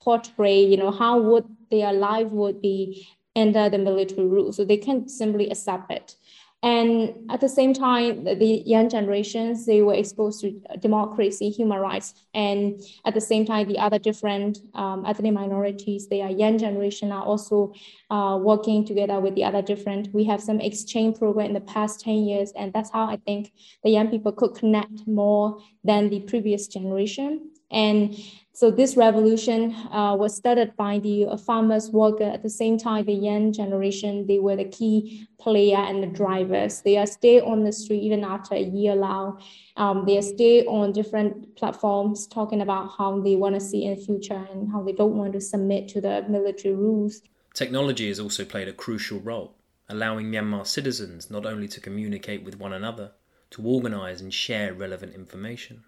portray, 0.00 0.64
you 0.64 0.78
know, 0.78 0.90
how 0.90 1.20
would 1.20 1.44
their 1.70 1.92
life 1.92 2.28
would 2.28 2.62
be 2.62 3.06
under 3.36 3.68
the 3.68 3.78
military 3.78 4.26
rule. 4.26 4.52
So 4.52 4.64
they 4.64 4.76
can't 4.76 5.10
simply 5.10 5.50
accept 5.50 5.90
it. 5.90 6.16
And 6.62 7.14
at 7.30 7.40
the 7.40 7.48
same 7.48 7.72
time, 7.72 8.24
the 8.24 8.62
young 8.66 8.90
generations, 8.90 9.64
they 9.64 9.80
were 9.80 9.94
exposed 9.94 10.42
to 10.42 10.60
democracy, 10.78 11.48
human 11.48 11.78
rights. 11.78 12.12
And 12.34 12.82
at 13.06 13.14
the 13.14 13.20
same 13.20 13.46
time, 13.46 13.66
the 13.66 13.78
other 13.78 13.98
different 13.98 14.58
um, 14.74 15.06
ethnic 15.06 15.32
minorities, 15.32 16.08
they 16.08 16.20
are 16.20 16.30
young 16.30 16.58
generation 16.58 17.12
are 17.12 17.24
also 17.24 17.72
uh, 18.10 18.38
working 18.42 18.84
together 18.84 19.20
with 19.20 19.36
the 19.36 19.44
other 19.44 19.62
different. 19.62 20.12
We 20.12 20.24
have 20.24 20.42
some 20.42 20.60
exchange 20.60 21.18
program 21.18 21.46
in 21.46 21.54
the 21.54 21.62
past 21.62 22.00
10 22.00 22.14
years. 22.14 22.52
And 22.54 22.74
that's 22.74 22.90
how 22.90 23.06
I 23.06 23.16
think 23.16 23.52
the 23.82 23.90
young 23.90 24.08
people 24.08 24.32
could 24.32 24.54
connect 24.54 25.06
more 25.06 25.62
than 25.82 26.10
the 26.10 26.20
previous 26.20 26.66
generation. 26.66 27.52
And 27.70 28.14
so 28.60 28.70
this 28.70 28.94
revolution 28.94 29.74
uh, 29.90 30.14
was 30.14 30.36
started 30.36 30.76
by 30.76 30.98
the 30.98 31.34
farmers 31.46 31.88
worker. 31.88 32.24
At 32.24 32.42
the 32.42 32.50
same 32.50 32.76
time, 32.76 33.06
the 33.06 33.14
young 33.14 33.54
generation, 33.54 34.26
they 34.26 34.38
were 34.38 34.54
the 34.54 34.66
key 34.66 35.26
player 35.38 35.78
and 35.78 36.02
the 36.02 36.08
drivers. 36.08 36.82
They 36.82 36.98
are 36.98 37.06
still 37.06 37.46
on 37.46 37.64
the 37.64 37.72
street 37.72 38.02
even 38.02 38.22
after 38.22 38.54
a 38.56 38.60
year 38.60 38.94
now. 38.94 39.38
Um, 39.78 40.04
they 40.04 40.18
are 40.18 40.28
still 40.36 40.68
on 40.68 40.92
different 40.92 41.56
platforms 41.56 42.26
talking 42.26 42.60
about 42.60 42.90
how 42.98 43.18
they 43.22 43.34
want 43.34 43.54
to 43.54 43.62
see 43.62 43.86
in 43.86 43.94
the 43.94 44.04
future 44.04 44.46
and 44.52 44.70
how 44.70 44.82
they 44.82 44.92
don't 44.92 45.16
want 45.16 45.32
to 45.32 45.40
submit 45.40 45.88
to 45.94 46.02
the 46.02 46.26
military 46.28 46.74
rules. 46.74 47.22
Technology 47.54 48.08
has 48.08 48.20
also 48.20 48.44
played 48.44 48.68
a 48.68 48.74
crucial 48.74 49.20
role, 49.20 49.56
allowing 49.88 50.26
Myanmar 50.26 50.66
citizens 50.66 51.30
not 51.30 51.46
only 51.46 51.68
to 51.68 51.80
communicate 51.80 52.44
with 52.44 52.58
one 52.58 52.74
another, 52.74 53.12
to 53.52 53.62
organise 53.62 54.20
and 54.20 54.34
share 54.34 54.74
relevant 54.74 55.14
information, 55.14 55.82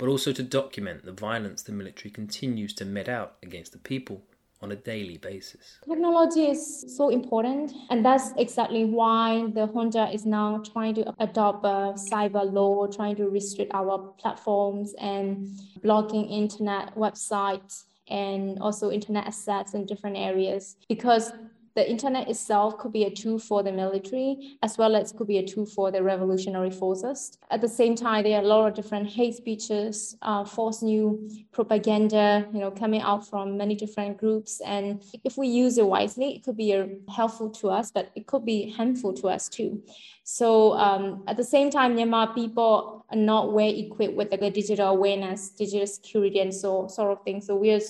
but 0.00 0.08
also 0.08 0.32
to 0.32 0.42
document 0.42 1.04
the 1.04 1.12
violence 1.12 1.62
the 1.62 1.72
military 1.72 2.10
continues 2.10 2.72
to 2.72 2.86
met 2.86 3.06
out 3.06 3.36
against 3.42 3.72
the 3.72 3.78
people 3.78 4.22
on 4.62 4.72
a 4.72 4.76
daily 4.76 5.18
basis. 5.18 5.78
Technology 5.88 6.46
is 6.46 6.84
so 6.96 7.08
important, 7.08 7.72
and 7.90 8.04
that's 8.04 8.32
exactly 8.36 8.84
why 8.84 9.46
the 9.54 9.66
junta 9.66 10.10
is 10.12 10.26
now 10.26 10.62
trying 10.72 10.94
to 10.94 11.14
adopt 11.18 11.64
a 11.64 11.94
cyber 12.10 12.50
law, 12.50 12.86
trying 12.86 13.16
to 13.16 13.28
restrict 13.28 13.70
our 13.74 13.98
platforms 14.18 14.94
and 15.00 15.48
blocking 15.82 16.26
internet 16.26 16.94
websites 16.94 17.84
and 18.08 18.58
also 18.58 18.90
internet 18.90 19.26
assets 19.26 19.74
in 19.74 19.86
different 19.86 20.16
areas 20.16 20.76
because 20.88 21.32
the 21.74 21.88
internet 21.88 22.28
itself 22.28 22.78
could 22.78 22.92
be 22.92 23.04
a 23.04 23.10
tool 23.10 23.38
for 23.38 23.62
the 23.62 23.72
military 23.72 24.58
as 24.62 24.76
well 24.76 24.96
as 24.96 25.12
could 25.12 25.28
be 25.28 25.38
a 25.38 25.46
tool 25.46 25.66
for 25.66 25.90
the 25.90 26.02
revolutionary 26.02 26.70
forces. 26.70 27.38
At 27.50 27.60
the 27.60 27.68
same 27.68 27.94
time, 27.94 28.24
there 28.24 28.38
are 28.38 28.42
a 28.42 28.46
lot 28.46 28.68
of 28.68 28.74
different 28.74 29.08
hate 29.08 29.34
speeches, 29.34 30.16
uh, 30.22 30.44
false 30.44 30.82
new 30.82 31.30
propaganda, 31.52 32.48
you 32.52 32.60
know, 32.60 32.70
coming 32.70 33.00
out 33.00 33.28
from 33.28 33.56
many 33.56 33.74
different 33.74 34.18
groups. 34.18 34.60
And 34.64 35.02
if 35.24 35.36
we 35.36 35.48
use 35.48 35.78
it 35.78 35.86
wisely, 35.86 36.36
it 36.36 36.44
could 36.44 36.56
be 36.56 36.72
a, 36.72 36.88
helpful 37.14 37.50
to 37.50 37.70
us, 37.70 37.90
but 37.90 38.10
it 38.14 38.26
could 38.26 38.44
be 38.44 38.70
harmful 38.70 39.12
to 39.14 39.28
us 39.28 39.48
too. 39.48 39.82
So 40.24 40.74
um, 40.74 41.24
at 41.26 41.36
the 41.36 41.44
same 41.44 41.70
time, 41.70 41.96
Myanmar 41.96 42.34
people 42.34 43.04
are 43.10 43.16
not 43.16 43.52
well 43.52 43.72
equipped 43.72 44.14
with 44.14 44.30
the 44.30 44.50
digital 44.50 44.88
awareness, 44.88 45.50
digital 45.50 45.86
security, 45.86 46.40
and 46.40 46.54
so 46.54 46.86
sort 46.88 47.12
of 47.12 47.24
thing. 47.24 47.40
So 47.40 47.56
we 47.56 47.72
are, 47.72 47.80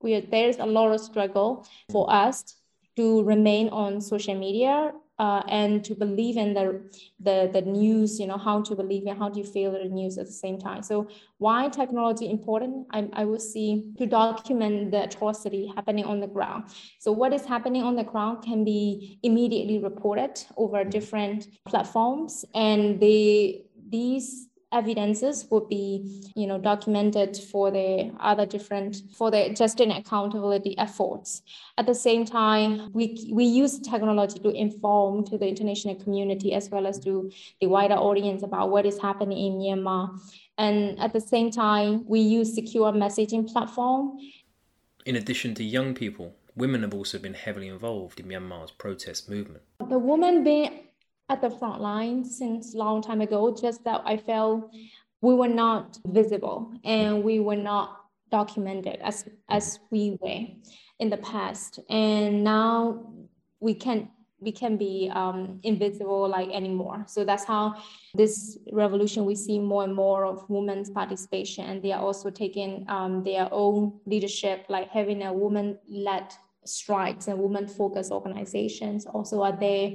we 0.00 0.14
are, 0.14 0.20
there's 0.20 0.58
a 0.58 0.66
lot 0.66 0.92
of 0.92 1.00
struggle 1.00 1.66
for 1.90 2.12
us 2.12 2.55
to 2.96 3.22
remain 3.24 3.68
on 3.68 4.00
social 4.00 4.34
media 4.34 4.92
uh, 5.18 5.42
and 5.48 5.84
to 5.84 5.94
believe 5.94 6.36
in 6.36 6.52
the, 6.52 6.82
the 7.20 7.48
the 7.52 7.62
news 7.62 8.20
you 8.20 8.26
know 8.26 8.36
how 8.36 8.60
to 8.60 8.74
believe 8.74 9.06
and 9.06 9.18
how 9.18 9.28
do 9.28 9.40
you 9.40 9.46
feel 9.46 9.72
the 9.72 9.84
news 9.84 10.18
at 10.18 10.26
the 10.26 10.32
same 10.32 10.58
time. 10.58 10.82
So 10.82 11.08
why 11.38 11.68
technology 11.68 12.30
important? 12.30 12.86
I, 12.92 13.08
I 13.12 13.24
will 13.24 13.38
see 13.38 13.94
to 13.98 14.06
document 14.06 14.90
the 14.90 15.04
atrocity 15.04 15.72
happening 15.74 16.04
on 16.04 16.20
the 16.20 16.26
ground. 16.26 16.64
So 16.98 17.12
what 17.12 17.32
is 17.32 17.46
happening 17.46 17.82
on 17.82 17.96
the 17.96 18.04
ground 18.04 18.44
can 18.44 18.64
be 18.64 19.18
immediately 19.22 19.78
reported 19.78 20.42
over 20.56 20.84
different 20.84 21.46
platforms 21.64 22.44
and 22.54 23.00
they 23.00 23.62
these 23.88 24.48
evidences 24.76 25.46
would 25.50 25.68
be 25.68 25.86
you 26.34 26.46
know 26.46 26.58
documented 26.58 27.36
for 27.50 27.70
the 27.70 28.12
other 28.20 28.46
different 28.54 28.96
for 29.18 29.30
the 29.30 29.50
just 29.54 29.80
in 29.80 29.90
accountability 29.90 30.76
efforts. 30.78 31.42
At 31.78 31.86
the 31.86 31.94
same 31.94 32.24
time 32.24 32.90
we 32.92 33.04
we 33.32 33.44
use 33.44 33.78
technology 33.80 34.38
to 34.40 34.50
inform 34.50 35.24
to 35.26 35.38
the 35.38 35.48
international 35.48 35.96
community 35.96 36.52
as 36.54 36.70
well 36.70 36.86
as 36.86 36.98
to 37.00 37.30
the 37.60 37.66
wider 37.66 37.98
audience 38.08 38.42
about 38.42 38.70
what 38.70 38.86
is 38.86 38.98
happening 38.98 39.38
in 39.46 39.52
myanmar. 39.60 40.18
And 40.58 40.98
at 40.98 41.12
the 41.12 41.20
same 41.20 41.50
time 41.50 42.04
we 42.06 42.20
use 42.20 42.54
secure 42.54 42.92
messaging 42.92 43.50
platform. 43.52 44.18
In 45.04 45.16
addition 45.16 45.54
to 45.54 45.64
young 45.64 45.94
people 45.94 46.34
women 46.56 46.82
have 46.82 46.94
also 46.94 47.18
been 47.18 47.34
heavily 47.34 47.68
involved 47.68 48.18
in 48.18 48.26
myanmar's 48.26 48.70
protest 48.70 49.28
movement. 49.28 49.62
The 49.88 49.98
women 49.98 50.42
being 50.42 50.85
at 51.28 51.40
the 51.40 51.50
front 51.50 51.80
line 51.80 52.24
since 52.24 52.74
a 52.74 52.78
long 52.78 53.02
time 53.02 53.20
ago, 53.20 53.54
just 53.54 53.84
that 53.84 54.02
I 54.04 54.16
felt 54.16 54.72
we 55.20 55.34
were 55.34 55.48
not 55.48 55.98
visible 56.06 56.72
and 56.84 57.24
we 57.24 57.40
were 57.40 57.56
not 57.56 58.00
documented 58.30 58.98
as 59.02 59.28
as 59.48 59.78
we 59.90 60.18
were 60.20 60.46
in 60.98 61.10
the 61.10 61.16
past. 61.18 61.80
And 61.90 62.44
now 62.44 63.12
we 63.60 63.74
can 63.74 64.10
we 64.38 64.52
can 64.52 64.76
be 64.76 65.10
um, 65.14 65.60
invisible 65.62 66.28
like 66.28 66.50
anymore. 66.50 67.04
So 67.08 67.24
that's 67.24 67.44
how 67.44 67.82
this 68.14 68.58
revolution 68.70 69.24
we 69.24 69.34
see 69.34 69.58
more 69.58 69.82
and 69.84 69.94
more 69.94 70.26
of 70.26 70.48
women's 70.50 70.90
participation, 70.90 71.64
and 71.64 71.82
they 71.82 71.92
are 71.92 72.02
also 72.02 72.30
taking 72.30 72.84
um, 72.88 73.24
their 73.24 73.48
own 73.50 73.98
leadership, 74.04 74.66
like 74.68 74.90
having 74.90 75.22
a 75.22 75.32
woman-led 75.32 76.34
strikes 76.64 77.28
and 77.28 77.38
women-focused 77.38 78.12
organizations 78.12 79.06
also 79.06 79.40
are 79.42 79.56
there 79.56 79.92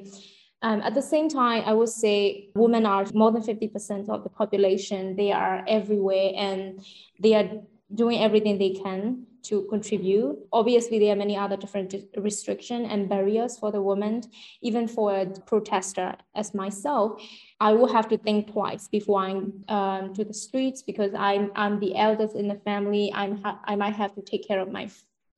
um, 0.62 0.82
at 0.82 0.94
the 0.94 1.02
same 1.02 1.28
time, 1.28 1.64
I 1.66 1.74
would 1.74 1.90
say 1.90 2.50
women 2.56 2.86
are 2.86 3.06
more 3.14 3.32
than 3.32 3.42
50% 3.42 4.10
of 4.10 4.24
the 4.24 4.30
population. 4.30 5.16
They 5.16 5.32
are 5.32 5.64
everywhere 5.68 6.32
and 6.36 6.84
they 7.20 7.34
are 7.34 7.50
doing 7.94 8.22
everything 8.22 8.58
they 8.58 8.72
can 8.72 9.26
to 9.44 9.64
contribute. 9.70 10.38
Obviously, 10.54 11.00
there 11.00 11.14
are 11.14 11.16
many 11.16 11.36
other 11.36 11.58
different 11.58 11.96
restrictions 12.16 12.88
and 12.92 13.10
barriers 13.10 13.58
for 13.58 13.72
the 13.72 13.82
women. 13.82 14.22
Even 14.62 14.88
for 14.88 15.16
a 15.16 15.26
protester 15.26 16.16
as 16.36 16.54
myself, 16.54 17.20
I 17.60 17.74
will 17.74 17.92
have 17.92 18.08
to 18.10 18.18
think 18.18 18.52
twice 18.52 18.88
before 18.88 19.22
I'm 19.22 19.64
um, 19.68 20.14
to 20.14 20.24
the 20.24 20.34
streets 20.34 20.84
because 20.84 21.12
I'm 21.18 21.52
I'm 21.56 21.80
the 21.80 21.96
eldest 21.96 22.36
in 22.36 22.48
the 22.48 22.56
family. 22.56 23.12
I'm 23.14 23.42
ha- 23.42 23.60
I 23.66 23.76
might 23.76 23.96
have 23.96 24.14
to 24.14 24.22
take 24.22 24.48
care 24.48 24.60
of 24.60 24.72
my 24.72 24.90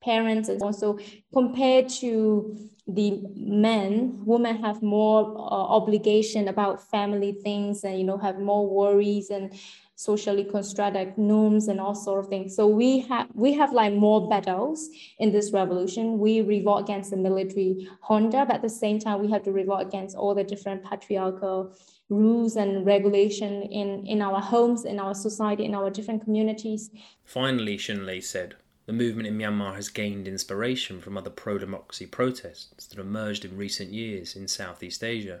parents 0.04 0.48
and 0.48 0.62
also 0.62 0.98
compared 1.32 1.88
to 1.88 2.56
the 2.86 3.22
men 3.34 4.20
women 4.26 4.56
have 4.56 4.82
more 4.82 5.20
uh, 5.38 5.66
obligation 5.78 6.48
about 6.48 6.86
family 6.90 7.32
things 7.42 7.82
and 7.82 7.98
you 7.98 8.04
know 8.04 8.18
have 8.18 8.38
more 8.38 8.68
worries 8.68 9.30
and 9.30 9.54
socially 9.96 10.44
constructed 10.44 11.16
norms 11.16 11.68
and 11.68 11.80
all 11.80 11.94
sort 11.94 12.24
of 12.24 12.28
things. 12.28 12.54
So 12.56 12.66
we 12.66 13.00
have 13.00 13.28
we 13.34 13.52
have 13.54 13.72
like 13.72 13.94
more 13.94 14.28
battles 14.28 14.88
in 15.18 15.30
this 15.30 15.52
revolution. 15.52 16.18
We 16.18 16.40
revolt 16.40 16.82
against 16.82 17.10
the 17.10 17.16
military 17.16 17.88
junta 18.08 18.44
but 18.46 18.56
at 18.56 18.62
the 18.62 18.68
same 18.68 18.98
time 18.98 19.20
we 19.20 19.30
have 19.30 19.42
to 19.44 19.52
revolt 19.52 19.82
against 19.82 20.16
all 20.16 20.34
the 20.34 20.44
different 20.44 20.84
patriarchal 20.84 21.74
rules 22.08 22.56
and 22.56 22.84
regulation 22.84 23.62
in 23.62 24.06
in 24.06 24.20
our 24.20 24.40
homes 24.40 24.84
in 24.84 24.98
our 24.98 25.14
society 25.14 25.64
in 25.64 25.74
our 25.74 25.90
different 25.90 26.24
communities. 26.24 26.90
Finally 27.24 27.76
Shunlei 27.78 28.20
said 28.20 28.56
the 28.86 28.92
movement 28.92 29.26
in 29.26 29.38
Myanmar 29.38 29.74
has 29.74 29.88
gained 29.88 30.28
inspiration 30.28 31.00
from 31.00 31.16
other 31.16 31.30
pro 31.30 31.58
democracy 31.58 32.06
protests 32.06 32.86
that 32.86 32.98
emerged 32.98 33.44
in 33.44 33.56
recent 33.56 33.92
years 33.92 34.36
in 34.36 34.46
Southeast 34.46 35.02
Asia 35.02 35.40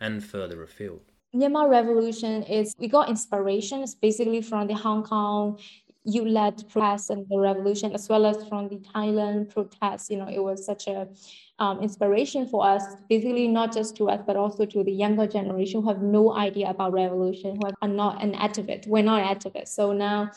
and 0.00 0.24
further 0.24 0.62
afield. 0.62 1.00
Myanmar 1.34 1.68
Revolution 1.68 2.44
is 2.44 2.74
we 2.78 2.86
got 2.86 3.08
inspiration 3.08 3.84
basically 4.00 4.40
from 4.40 4.68
the 4.68 4.74
Hong 4.74 5.02
Kong 5.02 5.58
youth-led 6.04 6.68
protests 6.68 7.10
and 7.10 7.26
the 7.30 7.38
revolution, 7.38 7.92
as 7.92 8.08
well 8.08 8.26
as 8.26 8.46
from 8.46 8.68
the 8.68 8.76
Thailand 8.76 9.52
protests. 9.52 10.10
You 10.10 10.18
know, 10.18 10.28
it 10.28 10.38
was 10.38 10.64
such 10.64 10.86
a 10.86 11.08
um, 11.58 11.80
inspiration 11.80 12.46
for 12.46 12.66
us, 12.66 12.82
basically 13.08 13.48
not 13.48 13.72
just 13.72 13.96
to 13.96 14.10
us, 14.10 14.20
but 14.26 14.36
also 14.36 14.66
to 14.66 14.84
the 14.84 14.92
younger 14.92 15.26
generation 15.26 15.82
who 15.82 15.88
have 15.88 16.02
no 16.02 16.34
idea 16.34 16.68
about 16.68 16.92
revolution, 16.92 17.56
who 17.56 17.70
are 17.80 17.88
not 17.88 18.22
an 18.22 18.34
activist. 18.34 18.86
We're 18.86 19.02
not 19.02 19.22
activists. 19.22 19.68
So 19.68 19.92
now 19.92 20.30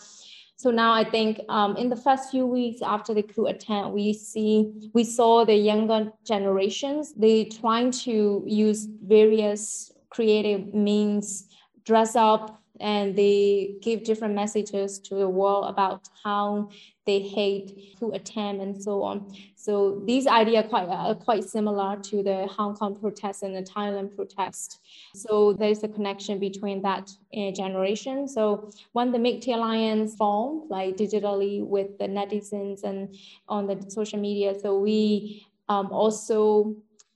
so 0.58 0.72
now 0.72 0.92
I 0.92 1.04
think 1.04 1.40
um, 1.50 1.78
in 1.78 1.90
the 1.90 1.96
first 1.96 2.32
few 2.32 2.48
weeks 2.48 2.82
after 2.82 3.14
the 3.14 3.22
coup 3.22 3.46
attempt, 3.46 3.94
we 3.94 4.12
see 4.12 4.72
we 4.94 5.04
saw 5.04 5.46
the 5.46 5.54
younger 5.54 6.12
generations 6.26 7.14
they 7.14 7.46
trying 7.46 7.92
to 8.06 8.44
use 8.46 8.88
various 9.06 9.92
creative 10.10 10.74
means, 10.74 11.48
dress 11.86 12.16
up, 12.16 12.60
and 12.80 13.16
they 13.16 13.76
give 13.82 14.04
different 14.04 14.34
messages 14.34 15.00
to 15.00 15.16
the 15.16 15.30
world 15.30 15.66
about 15.70 16.10
how 16.24 16.70
they 17.08 17.20
hate 17.20 17.98
to 18.00 18.12
attend 18.12 18.62
and 18.62 18.80
so 18.80 19.02
on. 19.02 19.34
So 19.56 20.04
these 20.06 20.28
ideas 20.28 20.66
are 20.66 20.68
quite, 20.68 20.90
are 20.90 21.16
quite 21.16 21.44
similar 21.46 21.98
to 22.10 22.22
the 22.22 22.46
Hong 22.48 22.76
Kong 22.76 22.96
protest 22.96 23.42
and 23.42 23.56
the 23.56 23.64
Thailand 23.64 24.16
protest. 24.16 24.80
So 25.16 25.54
there's 25.54 25.84
a 25.84 25.88
connection 25.88 26.38
between 26.38 26.84
that 26.84 27.10
uh, 27.36 27.52
generation. 27.52 28.28
So 28.28 28.70
when 28.92 29.12
the 29.12 29.40
Tea 29.40 29.54
Alliance 29.54 30.16
formed, 30.16 30.70
like 30.70 30.98
digitally 30.98 31.66
with 31.66 31.98
the 31.98 32.08
netizens 32.08 32.84
and 32.84 33.16
on 33.48 33.66
the 33.66 33.90
social 33.90 34.20
media, 34.20 34.54
so 34.60 34.78
we 34.78 35.48
um, 35.70 35.88
also 35.92 36.76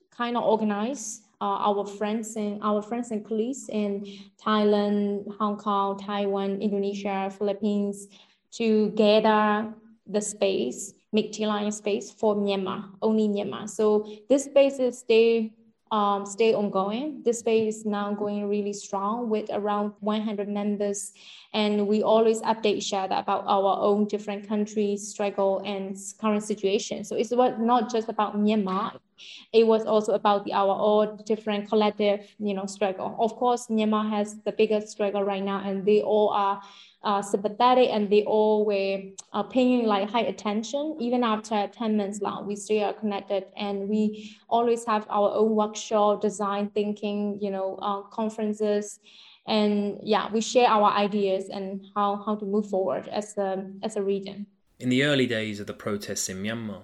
kind 0.10 0.38
of 0.38 0.44
organize 0.44 1.22
uh, 1.42 1.58
our 1.70 1.86
friends 1.86 2.36
and 2.36 2.62
our 2.62 2.82
friends 2.82 3.12
and 3.12 3.26
colleagues 3.26 3.68
in 3.70 4.06
Thailand, 4.44 5.26
Hong 5.38 5.58
Kong, 5.58 6.00
Taiwan, 6.00 6.62
Indonesia, 6.62 7.30
Philippines 7.38 8.08
to 8.52 8.90
gather 8.92 9.74
the 10.12 10.22
space, 10.22 10.94
Tea 11.16 11.44
Alliance 11.44 11.78
space 11.78 12.12
for 12.12 12.36
Myanmar, 12.36 12.86
only 13.02 13.28
Myanmar. 13.28 13.70
So 13.70 14.08
this 14.30 14.46
space 14.46 14.80
is 14.80 15.00
still 15.00 15.50
um, 15.92 16.26
stay 16.26 16.54
ongoing. 16.54 17.22
This 17.24 17.40
space 17.40 17.76
is 17.80 17.86
now 17.86 18.14
going 18.14 18.48
really 18.48 18.72
strong 18.72 19.30
with 19.30 19.50
around 19.52 19.94
100 20.00 20.48
members, 20.48 21.12
and 21.54 21.86
we 21.86 22.02
always 22.02 22.42
update 22.44 22.78
each 22.78 22.94
other 22.94 23.16
about 23.16 23.44
our 23.46 23.78
own 23.82 24.08
different 24.08 24.48
countries' 24.48 25.10
struggle 25.10 25.62
and 25.66 25.98
current 26.20 26.44
situation. 26.44 27.04
So 27.04 27.16
it's 27.18 27.32
not 27.32 27.92
just 27.92 28.08
about 28.08 28.38
Myanmar. 28.38 29.00
It 29.52 29.68
was 29.68 29.86
also 29.86 30.14
about 30.14 30.46
the, 30.46 30.54
our 30.54 30.76
own 30.80 31.20
different 31.26 31.68
collective, 31.68 32.34
you 32.40 32.54
know, 32.54 32.66
struggle. 32.66 33.16
Of 33.20 33.36
course, 33.36 33.68
Myanmar 33.68 34.10
has 34.10 34.40
the 34.46 34.54
biggest 34.54 34.88
struggle 34.88 35.24
right 35.24 35.44
now, 35.44 35.62
and 35.64 35.86
they 35.86 36.02
all 36.02 36.30
are 36.30 36.62
uh, 37.04 37.22
sympathetic 37.22 37.90
and 37.92 38.10
they 38.10 38.24
all 38.24 38.66
were 38.66 39.02
uh, 39.34 39.44
paying 39.44 39.86
like 39.86 40.10
high 40.10 40.22
attention. 40.22 40.96
Even 41.00 41.24
after 41.24 41.68
10 41.68 41.98
months 41.98 42.22
long, 42.22 42.46
we 42.46 42.56
still 42.56 42.84
are 42.84 42.94
connected 42.94 43.46
and 43.58 43.90
we 43.90 44.38
always 44.50 44.86
have 44.86 45.06
our 45.10 45.34
own 45.34 45.56
workshop, 45.56 46.22
design 46.22 46.70
thinking, 46.70 47.40
you 47.42 47.50
know, 47.50 47.76
uh, 47.82 48.02
conferences. 48.04 49.00
And 49.48 50.00
yeah, 50.04 50.32
we 50.32 50.42
share 50.42 50.68
our 50.68 50.92
ideas 50.92 51.50
and 51.50 51.86
how, 51.96 52.22
how 52.24 52.36
to 52.36 52.46
move 52.46 52.70
forward 52.70 53.08
as 53.08 53.36
a, 53.38 53.66
as 53.82 53.96
a 53.96 54.04
region. 54.04 54.46
In 54.80 54.90
the 54.90 55.04
early 55.04 55.26
days 55.26 55.60
of 55.60 55.68
the 55.68 55.74
protests 55.74 56.30
in 56.30 56.42
Myanmar, 56.44 56.84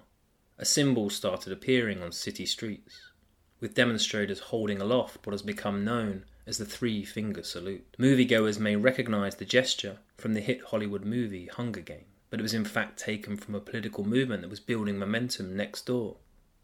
a 0.57 0.65
symbol 0.65 1.12
started 1.12 1.53
appearing 1.53 2.01
on 2.01 2.12
city 2.12 2.47
streets, 2.47 3.12
with 3.59 3.75
demonstrators 3.75 4.39
holding 4.39 4.81
aloft 4.81 5.25
what 5.25 5.33
has 5.33 5.43
become 5.43 5.83
known 5.83 6.25
as 6.47 6.57
the 6.57 6.65
three 6.65 7.03
finger 7.03 7.43
salute. 7.43 7.95
Moviegoers 8.00 8.59
may 8.59 8.75
recognize 8.75 9.36
the 9.36 9.45
gesture 9.45 10.00
from 10.17 10.33
the 10.33 10.41
hit 10.41 10.63
Hollywood 10.65 11.05
movie 11.05 11.45
Hunger 11.45 11.81
Games, 11.81 12.05
but 12.29 12.39
it 12.39 12.43
was 12.43 12.53
in 12.53 12.65
fact 12.65 12.97
taken 12.97 13.38
from 13.38 13.53
a 13.53 13.59
political 13.59 14.03
movement 14.03 14.41
that 14.41 14.50
was 14.50 14.59
building 14.59 14.97
momentum 14.97 15.55
next 15.55 15.86
door, 15.86 16.17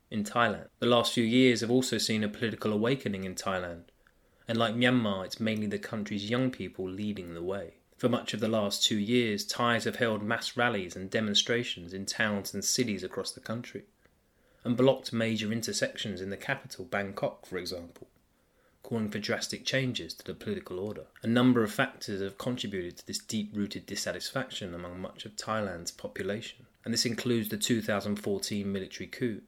in 0.10 0.24
Thailand. 0.24 0.68
The 0.80 0.88
last 0.88 1.14
few 1.14 1.24
years 1.24 1.62
have 1.62 1.72
also 1.72 1.98
seen 1.98 2.24
a 2.24 2.30
political 2.30 2.74
awakening 2.74 3.24
in 3.24 3.36
Thailand, 3.36 3.84
and 4.48 4.58
like 4.58 4.76
Myanmar, 4.76 5.26
it's 5.26 5.40
mainly 5.40 5.68
the 5.68 5.78
country's 5.78 6.30
young 6.30 6.52
people 6.52 6.90
leading 6.90 7.34
the 7.34 7.44
way. 7.44 7.76
For 7.98 8.10
much 8.10 8.34
of 8.34 8.40
the 8.40 8.48
last 8.48 8.84
two 8.84 8.98
years, 8.98 9.46
Thais 9.46 9.86
have 9.86 9.98
held 9.98 10.24
mass 10.24 10.58
rallies 10.58 10.96
and 10.96 11.10
demonstrations 11.10 11.94
in 11.94 12.06
towns 12.06 12.54
and 12.54 12.66
cities 12.66 13.04
across 13.04 13.32
the 13.32 13.40
country, 13.40 13.84
and 14.64 14.76
blocked 14.76 15.14
major 15.14 15.52
intersections 15.52 16.22
in 16.22 16.30
the 16.30 16.38
capital, 16.38 16.86
Bangkok, 16.86 17.46
for 17.46 17.58
example 17.58 18.08
calling 18.84 19.10
for 19.10 19.18
drastic 19.18 19.66
changes 19.66 20.14
to 20.14 20.26
the 20.26 20.34
political 20.34 20.78
order. 20.80 21.06
A 21.24 21.28
number 21.28 21.64
of 21.64 21.72
factors 21.72 22.22
have 22.22 22.38
contributed 22.38 22.98
to 22.98 23.08
this 23.08 23.18
deep 23.18 23.50
rooted 23.54 23.86
dissatisfaction 23.86 24.76
among 24.76 25.00
much 25.00 25.26
of 25.26 25.36
Thailand's 25.36 25.92
population, 25.92 26.68
and 26.84 26.94
this 26.94 27.06
includes 27.06 27.50
the 27.50 27.58
2014 27.58 28.72
military 28.72 29.08
coup, 29.08 29.42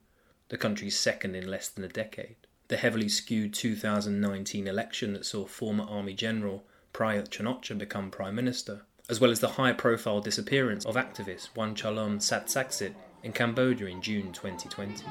the 0.50 0.58
country's 0.58 0.98
second 0.98 1.36
in 1.36 1.50
less 1.50 1.68
than 1.68 1.84
a 1.84 1.90
decade, 1.90 2.38
the 2.70 2.78
heavily 2.78 3.10
skewed 3.10 3.54
2019 3.54 4.68
election 4.68 5.14
that 5.14 5.26
saw 5.26 5.46
former 5.46 5.84
Army 5.84 6.14
General 6.14 6.66
Prayut 6.94 7.30
Chan-o-cha 7.30 7.76
become 7.76 8.10
Prime 8.10 8.36
Minister, 8.36 8.84
as 9.10 9.20
well 9.20 9.32
as 9.32 9.42
the 9.42 9.50
high 9.50 9.74
profile 9.74 10.22
disappearance 10.22 10.86
of 10.86 10.96
activist 10.96 11.50
Wanchalearm 11.56 12.18
Satsaksit 12.18 12.94
in 13.22 13.34
Cambodia 13.34 13.88
in 13.88 14.02
June 14.02 14.32
2020. 14.32 15.04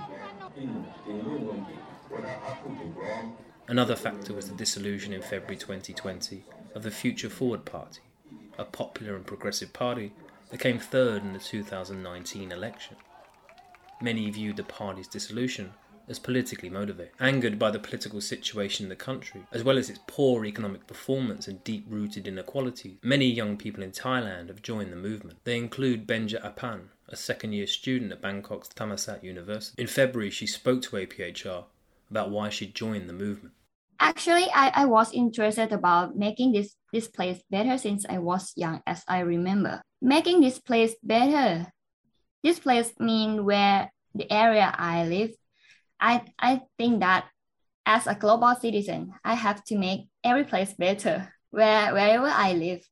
Another 3.67 3.97
factor 3.97 4.35
was 4.35 4.51
the 4.51 4.55
dissolution 4.55 5.15
in 5.15 5.23
February 5.23 5.57
2020 5.57 6.45
of 6.75 6.83
the 6.83 6.91
Future 6.91 7.31
Forward 7.31 7.65
Party, 7.65 8.03
a 8.59 8.65
popular 8.65 9.17
and 9.17 9.27
progressive 9.27 9.73
party 9.73 10.13
that 10.51 10.61
came 10.61 10.79
third 10.79 11.23
in 11.23 11.33
the 11.33 11.39
2019 11.39 12.53
election. 12.53 12.97
Many 14.03 14.31
viewed 14.31 14.59
the 14.59 14.65
party's 14.65 15.09
dissolution 15.09 15.73
as 16.07 16.19
politically 16.19 16.69
motivated, 16.69 17.15
angered 17.19 17.59
by 17.59 17.71
the 17.71 17.79
political 17.79 18.21
situation 18.21 18.85
in 18.85 18.91
the 18.91 18.97
country, 18.97 19.47
as 19.51 19.65
well 19.65 19.79
as 19.79 19.89
its 19.89 20.01
poor 20.07 20.45
economic 20.45 20.87
performance 20.87 21.49
and 21.49 21.65
deep 21.65 21.87
rooted 21.89 22.29
inequalities. 22.29 22.99
Many 23.03 23.31
young 23.31 23.57
people 23.57 23.83
in 23.83 23.93
Thailand 23.93 24.49
have 24.49 24.61
joined 24.61 24.93
the 24.93 24.97
movement. 24.97 25.39
They 25.45 25.57
include 25.57 26.07
Benja 26.07 26.43
Apan, 26.43 26.89
a 27.09 27.17
second 27.17 27.55
year 27.55 27.67
student 27.67 28.13
at 28.13 28.21
Bangkok's 28.21 28.69
Thammasat 28.69 29.23
University. 29.23 29.81
In 29.81 29.89
February, 29.89 30.29
she 30.29 30.47
spoke 30.47 30.83
to 30.83 30.97
APHR 30.97 31.65
about 32.11 32.31
why 32.31 32.49
she 32.49 32.67
joined 32.67 33.09
the 33.09 33.13
movement? 33.13 33.55
Actually, 34.01 34.47
I, 34.55 34.73
I 34.75 34.85
was 34.87 35.13
interested 35.13 35.73
about 35.73 36.17
making 36.17 36.53
this, 36.53 36.75
this 36.93 37.09
place 37.09 37.43
better 37.51 37.79
since 37.79 38.05
I 38.09 38.19
was 38.19 38.53
young, 38.57 38.83
as 38.87 39.05
I 39.09 39.21
remember. 39.21 39.83
Making 40.03 40.41
this 40.41 40.59
place 40.59 40.95
better. 41.03 41.67
This 42.43 42.59
place 42.59 42.93
mean 42.99 43.45
where 43.45 43.91
the 44.15 44.31
area 44.31 44.75
I 44.77 45.07
live. 45.07 45.31
I, 46.01 46.23
I 46.39 46.63
think 46.77 47.01
that 47.01 47.27
as 47.87 48.07
a 48.07 48.15
global 48.15 48.55
citizen, 48.57 49.13
I 49.25 49.35
have 49.35 49.65
to 49.65 49.79
make 49.79 50.09
every 50.23 50.45
place 50.45 50.73
better 50.75 51.33
where, 51.51 51.93
wherever 51.93 52.27
I 52.27 52.53
live. 52.53 52.87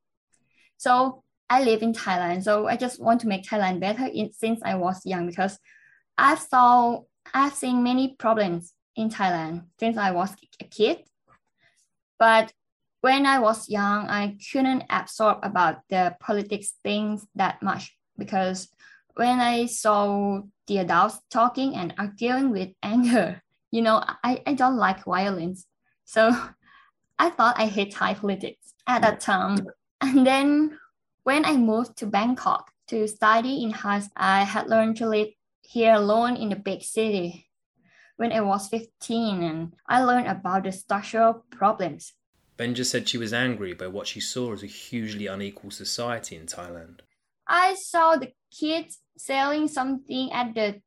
So 0.78 1.22
I 1.50 1.62
live 1.62 1.82
in 1.82 1.92
Thailand, 1.92 2.44
so 2.44 2.66
I 2.66 2.76
just 2.76 3.00
want 3.00 3.20
to 3.20 3.28
make 3.28 3.44
Thailand 3.44 3.80
better 3.80 4.06
in, 4.06 4.32
since 4.32 4.60
I 4.64 4.76
was 4.76 5.04
young 5.04 5.26
because 5.26 5.58
I've 6.16 6.40
saw 6.40 7.00
I've 7.34 7.54
seen 7.54 7.82
many 7.82 8.16
problems 8.18 8.72
in 8.96 9.08
Thailand 9.08 9.64
since 9.78 9.96
I 9.96 10.10
was 10.10 10.30
a 10.60 10.64
kid. 10.64 11.04
But 12.18 12.52
when 13.00 13.26
I 13.26 13.40
was 13.40 13.68
young, 13.68 14.08
I 14.08 14.36
couldn't 14.52 14.84
absorb 14.88 15.38
about 15.42 15.80
the 15.88 16.16
politics 16.20 16.74
things 16.82 17.26
that 17.34 17.62
much 17.62 17.96
because 18.16 18.68
when 19.14 19.40
I 19.40 19.66
saw 19.66 20.42
the 20.66 20.78
adults 20.78 21.18
talking 21.30 21.74
and 21.74 21.94
arguing 21.98 22.50
with 22.50 22.70
anger, 22.82 23.42
you 23.70 23.82
know, 23.82 24.02
I, 24.22 24.42
I 24.46 24.54
don't 24.54 24.76
like 24.76 25.04
violence. 25.04 25.66
So 26.04 26.30
I 27.18 27.30
thought 27.30 27.58
I 27.58 27.66
hate 27.66 27.92
Thai 27.92 28.14
politics 28.14 28.74
at 28.86 29.02
that 29.02 29.20
time. 29.20 29.66
And 30.00 30.26
then 30.26 30.78
when 31.24 31.44
I 31.44 31.56
moved 31.56 31.96
to 31.98 32.06
Bangkok 32.06 32.70
to 32.88 33.06
study 33.06 33.62
in 33.62 33.70
Hus, 33.70 34.08
I 34.16 34.42
had 34.42 34.68
learned 34.68 34.96
to 34.96 35.08
live 35.08 35.28
here 35.62 35.94
alone 35.94 36.36
in 36.36 36.48
the 36.48 36.56
big 36.56 36.82
city 36.82 37.46
when 38.22 38.30
I 38.32 38.40
was 38.40 38.68
15 38.68 39.42
and 39.42 39.72
I 39.88 40.04
learned 40.04 40.28
about 40.28 40.62
the 40.62 40.70
structural 40.70 41.44
problems. 41.50 42.12
Benja 42.56 42.86
said 42.86 43.08
she 43.08 43.18
was 43.18 43.32
angry 43.32 43.72
by 43.72 43.88
what 43.88 44.06
she 44.06 44.20
saw 44.20 44.52
as 44.52 44.62
a 44.62 44.66
hugely 44.66 45.26
unequal 45.26 45.72
society 45.72 46.36
in 46.36 46.46
Thailand. 46.46 47.00
I 47.48 47.74
saw 47.74 48.14
the 48.14 48.30
kids 48.56 49.00
selling 49.18 49.66
something 49.66 50.30
at 50.30 50.54
the 50.54 50.80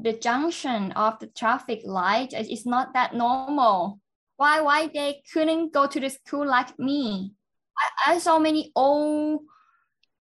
the 0.00 0.12
junction 0.12 0.92
of 0.92 1.18
the 1.18 1.26
traffic 1.26 1.80
light. 1.84 2.32
It's 2.32 2.66
not 2.66 2.94
that 2.94 3.16
normal. 3.16 3.98
Why 4.36 4.60
why 4.60 4.86
they 4.86 5.24
couldn't 5.32 5.72
go 5.72 5.88
to 5.88 5.98
the 5.98 6.10
school 6.10 6.46
like 6.46 6.78
me? 6.78 7.32
I, 8.06 8.12
I 8.12 8.18
saw 8.18 8.38
many 8.38 8.70
old 8.76 9.40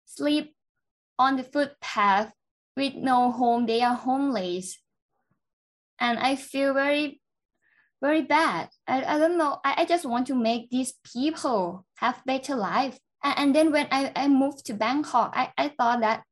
sleep 0.06 0.54
on 1.18 1.38
the 1.38 1.44
footpath 1.44 2.32
with 2.78 2.94
no 2.94 3.32
home. 3.32 3.66
They 3.66 3.82
are 3.82 3.96
homeless 3.96 4.78
and 6.04 6.20
I 6.20 6.36
feel 6.36 6.74
very, 6.74 7.22
very 8.02 8.24
bad. 8.24 8.68
I, 8.86 9.16
I 9.16 9.18
don't 9.18 9.38
know. 9.38 9.60
I, 9.64 9.74
I 9.78 9.86
just 9.86 10.06
want 10.06 10.28
to 10.28 10.36
make 10.36 10.70
these 10.70 10.94
people 11.08 11.86
have 11.96 12.22
better 12.26 12.56
life. 12.56 13.00
And, 13.24 13.36
and 13.40 13.56
then 13.56 13.72
when 13.72 13.88
I, 13.90 14.12
I 14.14 14.28
moved 14.28 14.66
to 14.66 14.74
Bangkok, 14.74 15.32
I, 15.34 15.54
I 15.58 15.70
thought 15.70 16.02
that, 16.02 16.24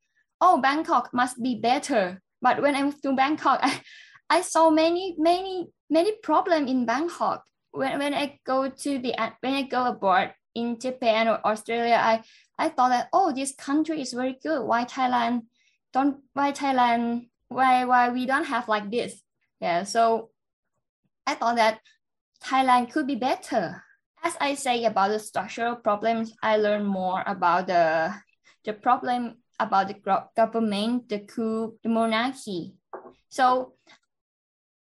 oh, 0.42 0.60
Bangkok 0.62 1.14
must 1.14 1.42
be 1.42 1.56
better. 1.56 2.22
But 2.42 2.62
when 2.62 2.76
I 2.76 2.84
moved 2.84 3.02
to 3.04 3.16
Bangkok, 3.16 3.60
I, 3.64 3.82
I 4.30 4.42
saw 4.42 4.70
many, 4.70 5.16
many, 5.18 5.70
many 5.90 6.18
problems 6.22 6.70
in 6.70 6.86
Bangkok. 6.86 7.46
When, 7.72 7.98
when 8.00 8.14
I 8.14 8.40
go 8.46 8.68
to 8.68 9.00
the 9.00 9.16
uh, 9.18 9.32
when 9.40 9.54
I 9.54 9.62
go 9.62 9.86
abroad 9.86 10.34
in 10.54 10.78
Japan 10.78 11.30
or 11.30 11.40
Australia, 11.48 11.96
I, 11.96 12.22
I 12.60 12.68
thought 12.68 12.90
that 12.90 13.08
oh 13.14 13.32
this 13.32 13.56
country 13.56 14.02
is 14.02 14.12
very 14.12 14.38
good. 14.44 14.64
Why 14.64 14.84
Thailand 14.84 15.44
don't 15.94 16.18
why 16.34 16.52
Thailand 16.52 17.30
why 17.48 17.86
why 17.86 18.10
we 18.10 18.26
don't 18.26 18.44
have 18.44 18.68
like 18.68 18.92
this? 18.92 19.22
Yeah, 19.62 19.84
so 19.84 20.32
I 21.28 21.36
thought 21.36 21.56
that 21.56 21.80
Thailand 22.44 22.92
could 22.92 23.06
be 23.06 23.16
better. 23.16 23.84
As 24.24 24.36
I 24.42 24.56
say 24.56 24.86
about 24.86 25.10
the 25.10 25.20
structural 25.20 25.76
problems, 25.76 26.34
I 26.42 26.58
learned 26.58 26.88
more 26.88 27.24
about 27.26 27.68
the, 27.68 28.14
the 28.66 28.74
problem 28.74 29.38
about 29.60 29.88
the 29.88 30.26
government, 30.36 31.08
the 31.10 31.20
coup, 31.20 31.78
the 31.84 31.90
monarchy. 31.90 32.74
So 33.30 33.74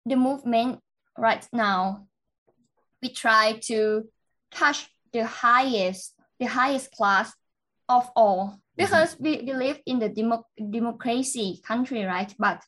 the 0.04 0.16
movement 0.16 0.80
right 1.16 1.46
now, 1.52 2.06
we 3.02 3.08
try 3.08 3.58
to 3.64 4.04
touch 4.50 4.88
the 5.12 5.26
highest, 5.26 6.12
the 6.38 6.46
highest 6.46 6.92
class 6.92 7.32
of 7.88 8.10
all 8.14 8.48
mm-hmm. 8.48 8.58
because 8.76 9.16
we, 9.18 9.42
we 9.42 9.52
live 9.54 9.80
in 9.86 9.98
the 9.98 10.10
demo, 10.10 10.44
democracy 10.70 11.60
country, 11.66 12.04
right? 12.04 12.34
But 12.38 12.62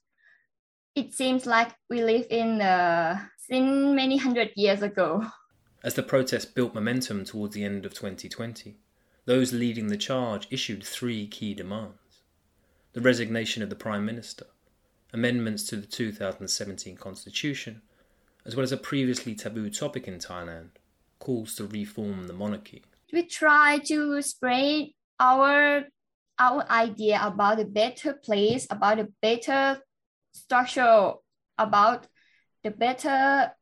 it 0.95 1.15
seems 1.15 1.47
like 1.47 1.75
we 1.89 2.03
live 2.03 2.27
in 2.31 2.61
uh, 2.61 3.19
in 3.49 3.95
many 3.95 4.17
hundred 4.17 4.51
years 4.57 4.83
ago. 4.83 5.25
As 5.83 5.95
the 5.95 6.03
protest 6.03 6.55
built 6.55 6.75
momentum 6.75 7.25
towards 7.25 7.55
the 7.55 7.65
end 7.65 7.87
of 7.87 7.95
2020, 7.95 8.77
those 9.27 9.53
leading 9.53 9.87
the 9.87 9.97
charge 9.97 10.49
issued 10.51 10.83
three 10.83 11.27
key 11.27 11.55
demands 11.55 11.99
the 12.95 13.01
resignation 13.01 13.63
of 13.63 13.71
the 13.71 13.77
Prime 13.77 14.05
Minister, 14.05 14.47
amendments 15.13 15.63
to 15.65 15.77
the 15.77 15.87
2017 15.87 16.97
Constitution, 16.97 17.83
as 18.45 18.57
well 18.57 18.65
as 18.65 18.73
a 18.73 18.77
previously 18.77 19.35
taboo 19.35 19.71
topic 19.71 20.09
in 20.09 20.19
Thailand, 20.19 20.71
calls 21.19 21.55
to 21.57 21.67
reform 21.67 22.27
the 22.27 22.33
monarchy. 22.33 22.83
We 23.13 23.25
try 23.25 23.79
to 23.87 24.21
spread 24.23 24.87
our 25.21 25.85
our 26.41 26.71
idea 26.71 27.21
about 27.23 27.61
a 27.61 27.65
better 27.65 28.15
place, 28.15 28.67
about 28.71 29.01
a 29.01 29.09
better 29.21 29.81
structure, 30.39 31.13
about 31.59 32.07
the 32.63 32.71
better 32.71 33.53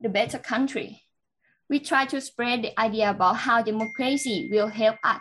the 0.00 0.08
better 0.08 0.38
country. 0.38 1.02
We 1.68 1.80
try 1.80 2.06
to 2.06 2.20
spread 2.20 2.62
the 2.62 2.78
idea 2.80 3.10
about 3.10 3.36
how 3.36 3.62
democracy 3.62 4.48
will 4.50 4.68
help 4.68 4.96
us 5.04 5.20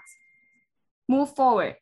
move 1.09 1.35
forward, 1.35 1.75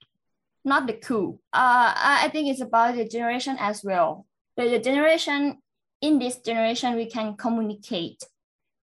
not 0.63 0.87
the 0.87 0.93
coup. 0.93 1.39
Uh, 1.53 1.93
I 2.23 2.29
think 2.31 2.47
it's 2.47 2.61
about 2.61 2.95
the 2.95 3.07
generation 3.07 3.57
as 3.59 3.83
well. 3.83 4.25
The, 4.57 4.69
the 4.69 4.79
generation 4.79 5.57
in 6.01 6.19
this 6.19 6.37
generation, 6.39 6.95
we 6.95 7.05
can 7.05 7.35
communicate 7.35 8.23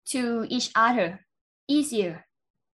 to 0.08 0.46
each 0.50 0.72
other 0.76 1.26
easier. 1.67 2.26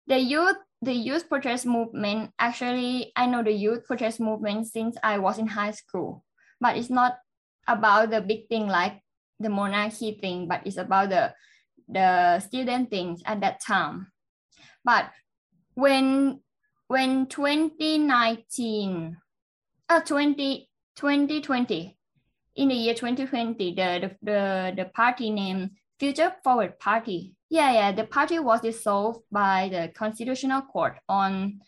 The 0.07 0.19
youth, 0.19 0.57
the 0.81 0.93
youth 0.93 1.29
protest 1.29 1.65
movement, 1.65 2.31
actually, 2.39 3.11
I 3.15 3.25
know 3.25 3.43
the 3.43 3.51
youth 3.51 3.85
protest 3.85 4.19
movement 4.19 4.67
since 4.67 4.97
I 5.03 5.19
was 5.19 5.37
in 5.37 5.47
high 5.47 5.71
school, 5.71 6.23
but 6.61 6.77
it's 6.77 6.89
not 6.89 7.17
about 7.67 8.11
the 8.11 8.21
big 8.21 8.47
thing 8.47 8.67
like 8.67 9.01
the 9.39 9.49
monarchy 9.49 10.17
thing, 10.21 10.47
but 10.47 10.61
it's 10.65 10.77
about 10.77 11.09
the 11.09 11.33
the 11.89 12.39
student 12.39 12.89
things 12.89 13.21
at 13.25 13.41
that 13.41 13.59
time. 13.59 14.07
But 14.85 15.11
when 15.73 16.39
when 16.91 17.25
2019, 17.27 19.17
uh, 19.87 20.01
20, 20.01 20.69
2020, 20.95 21.97
in 22.55 22.67
the 22.67 22.75
year 22.75 22.93
2020, 22.93 23.75
the, 23.75 23.81
the, 23.81 24.15
the, 24.21 24.73
the 24.75 24.85
party 24.93 25.29
named 25.29 25.71
Future 25.97 26.33
Forward 26.43 26.77
Party. 26.79 27.33
Yeah, 27.49 27.71
yeah, 27.71 27.91
the 27.93 28.03
party 28.03 28.39
was 28.39 28.59
dissolved 28.59 29.21
by 29.31 29.69
the 29.71 29.93
Constitutional 29.95 30.63
Court 30.63 30.97
on, 31.07 31.61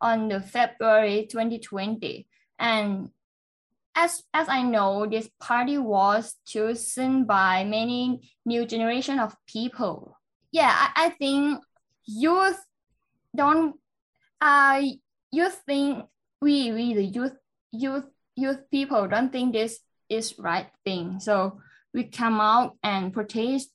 on 0.00 0.28
the 0.28 0.40
February 0.40 1.28
2020. 1.30 2.26
And 2.58 3.10
as, 3.94 4.22
as 4.32 4.48
I 4.48 4.62
know, 4.62 5.06
this 5.06 5.28
party 5.40 5.78
was 5.78 6.34
chosen 6.46 7.24
by 7.24 7.64
many 7.64 8.30
new 8.44 8.66
generation 8.66 9.18
of 9.18 9.36
people. 9.46 10.18
Yeah, 10.52 10.70
I, 10.72 11.06
I 11.06 11.08
think 11.10 11.60
youth 12.04 12.58
don't, 13.34 13.76
uh, 14.40 14.82
youth 15.30 15.62
think, 15.66 16.04
we, 16.40 16.72
we 16.72 16.94
the 16.94 17.04
youth, 17.04 17.36
youth, 17.72 18.06
youth 18.36 18.58
people 18.70 19.08
don't 19.08 19.32
think 19.32 19.52
this 19.52 19.80
is 20.08 20.38
right 20.38 20.68
thing. 20.84 21.20
So 21.20 21.60
we 21.92 22.04
come 22.04 22.40
out 22.40 22.76
and 22.82 23.12
protest 23.12 23.70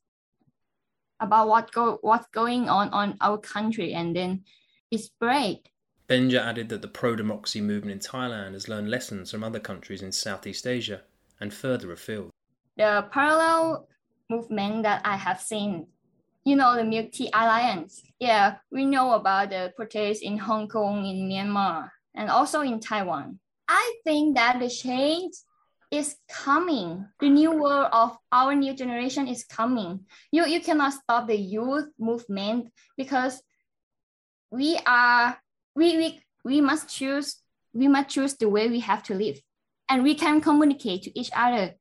about 1.19 1.47
what 1.47 1.71
go 1.71 1.97
what's 2.01 2.27
going 2.31 2.69
on 2.69 2.89
on 2.89 3.17
our 3.19 3.37
country, 3.37 3.93
and 3.93 4.15
then 4.15 4.43
it's 4.91 5.09
great. 5.19 5.67
Benja 6.09 6.43
added 6.43 6.69
that 6.69 6.81
the 6.81 6.87
pro-democracy 6.87 7.61
movement 7.61 7.91
in 7.91 7.99
Thailand 7.99 8.53
has 8.53 8.67
learned 8.67 8.89
lessons 8.89 9.29
from 9.29 9.43
other 9.43 9.59
countries 9.59 10.01
in 10.01 10.11
Southeast 10.11 10.65
Asia 10.65 11.01
and 11.39 11.53
further 11.53 11.91
afield. 11.91 12.31
The 12.77 13.05
parallel 13.11 13.87
movement 14.27 14.83
that 14.83 15.03
I 15.05 15.15
have 15.17 15.39
seen, 15.39 15.85
you 16.45 16.55
know, 16.55 16.75
the 16.75 16.83
Milk 16.83 17.11
Tea 17.11 17.29
Alliance. 17.31 18.01
Yeah, 18.19 18.55
we 18.71 18.85
know 18.85 19.13
about 19.13 19.51
the 19.51 19.71
protests 19.75 20.21
in 20.21 20.39
Hong 20.39 20.67
Kong, 20.67 21.05
in 21.05 21.29
Myanmar, 21.29 21.91
and 22.15 22.31
also 22.31 22.61
in 22.61 22.79
Taiwan. 22.79 23.39
I 23.67 23.93
think 24.03 24.35
that 24.35 24.59
the 24.59 24.69
change 24.69 25.33
is 25.91 26.15
coming. 26.27 27.05
The 27.19 27.29
new 27.29 27.51
world 27.51 27.89
of 27.91 28.17
our 28.31 28.55
new 28.55 28.73
generation 28.73 29.27
is 29.27 29.43
coming. 29.43 30.05
You, 30.31 30.47
you 30.47 30.59
cannot 30.59 30.93
stop 30.93 31.27
the 31.27 31.37
youth 31.37 31.85
movement 31.99 32.71
because 32.97 33.43
we 34.51 34.79
are 34.87 35.37
we, 35.79 35.97
we 35.97 36.21
we 36.43 36.61
must 36.61 36.89
choose 36.89 37.37
we 37.73 37.87
must 37.87 38.09
choose 38.09 38.35
the 38.35 38.49
way 38.49 38.67
we 38.67 38.81
have 38.81 39.01
to 39.03 39.15
live. 39.15 39.39
And 39.87 40.03
we 40.03 40.13
can 40.13 40.41
communicate 40.41 41.03
to 41.03 41.19
each 41.19 41.31
other 41.35 41.75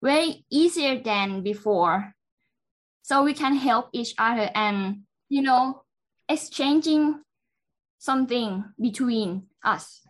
way 0.00 0.44
easier 0.50 1.00
than 1.00 1.42
before. 1.42 2.14
So 3.02 3.22
we 3.22 3.34
can 3.34 3.54
help 3.54 3.90
each 3.92 4.14
other 4.18 4.50
and 4.54 5.02
you 5.28 5.42
know 5.42 5.82
exchanging 6.28 7.20
something 7.98 8.64
between 8.80 9.44
us. 9.62 10.00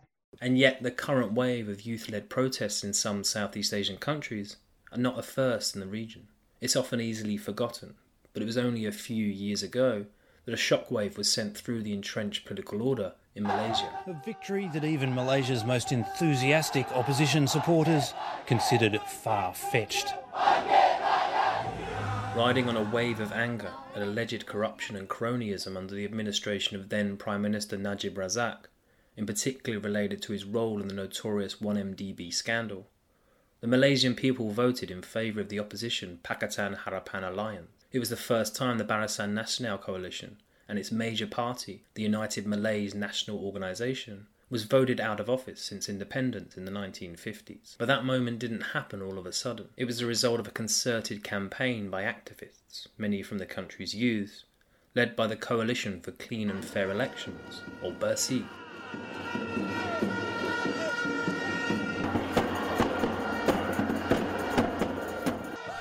And 0.41 0.57
yet, 0.57 0.83
the 0.83 0.91
current 0.91 1.33
wave 1.33 1.69
of 1.69 1.81
youth 1.81 2.09
led 2.09 2.29
protests 2.29 2.83
in 2.83 2.93
some 2.93 3.23
Southeast 3.23 3.73
Asian 3.73 3.97
countries 3.97 4.57
are 4.91 4.97
not 4.97 5.19
a 5.19 5.23
first 5.23 5.75
in 5.75 5.81
the 5.81 5.87
region. 5.87 6.27
It's 6.59 6.75
often 6.75 6.99
easily 6.99 7.37
forgotten, 7.37 7.95
but 8.33 8.41
it 8.41 8.45
was 8.45 8.57
only 8.57 8.85
a 8.85 8.91
few 8.91 9.25
years 9.25 9.63
ago 9.63 10.05
that 10.45 10.53
a 10.53 10.57
shockwave 10.57 11.17
was 11.17 11.31
sent 11.31 11.57
through 11.57 11.83
the 11.83 11.93
entrenched 11.93 12.45
political 12.45 12.81
order 12.81 13.13
in 13.35 13.43
Malaysia. 13.43 13.89
A 14.07 14.13
victory 14.13 14.69
that 14.73 14.85
even 14.85 15.13
Malaysia's 15.13 15.65
most 15.65 15.91
enthusiastic 15.91 16.89
opposition 16.93 17.47
supporters 17.47 18.13
considered 18.45 18.99
far 19.01 19.53
fetched. 19.53 20.13
Riding 22.35 22.67
on 22.69 22.77
a 22.77 22.89
wave 22.91 23.19
of 23.19 23.31
anger 23.33 23.71
at 23.95 24.01
alleged 24.01 24.45
corruption 24.45 24.95
and 24.95 25.07
cronyism 25.07 25.77
under 25.77 25.95
the 25.95 26.05
administration 26.05 26.77
of 26.77 26.89
then 26.89 27.17
Prime 27.17 27.41
Minister 27.41 27.77
Najib 27.77 28.15
Razak, 28.15 28.65
in 29.17 29.25
particular 29.25 29.79
related 29.79 30.21
to 30.23 30.33
his 30.33 30.45
role 30.45 30.81
in 30.81 30.87
the 30.87 30.93
notorious 30.93 31.55
1MDB 31.55 32.33
scandal. 32.33 32.87
The 33.61 33.67
Malaysian 33.67 34.15
people 34.15 34.51
voted 34.51 34.91
in 34.91 35.01
favour 35.01 35.41
of 35.41 35.49
the 35.49 35.59
opposition 35.59 36.19
Pakatan 36.23 36.79
Harapan 36.79 37.27
Alliance. 37.27 37.69
It 37.91 37.99
was 37.99 38.09
the 38.09 38.17
first 38.17 38.55
time 38.55 38.77
the 38.77 38.83
Barisan 38.83 39.33
Nasional 39.33 39.79
coalition 39.79 40.37
and 40.67 40.79
its 40.79 40.91
major 40.91 41.27
party, 41.27 41.83
the 41.93 42.03
United 42.03 42.47
Malays 42.47 42.95
National 42.95 43.39
Organisation, 43.39 44.27
was 44.49 44.63
voted 44.63 44.99
out 44.99 45.19
of 45.19 45.29
office 45.29 45.61
since 45.61 45.89
independence 45.89 46.55
in 46.55 46.65
the 46.65 46.71
1950s. 46.71 47.75
But 47.77 47.87
that 47.87 48.05
moment 48.05 48.39
didn't 48.39 48.73
happen 48.73 49.01
all 49.01 49.17
of 49.17 49.25
a 49.25 49.31
sudden. 49.31 49.69
It 49.75 49.85
was 49.85 49.99
the 49.99 50.05
result 50.05 50.39
of 50.39 50.47
a 50.47 50.51
concerted 50.51 51.23
campaign 51.23 51.89
by 51.89 52.03
activists, 52.03 52.87
many 52.97 53.23
from 53.23 53.39
the 53.39 53.45
country's 53.45 53.95
youth, 53.95 54.43
led 54.93 55.15
by 55.15 55.27
the 55.27 55.35
Coalition 55.35 55.99
for 55.99 56.11
Clean 56.11 56.49
and 56.49 56.63
Fair 56.63 56.91
Elections, 56.91 57.61
or 57.81 57.91
Bersih. 57.91 58.45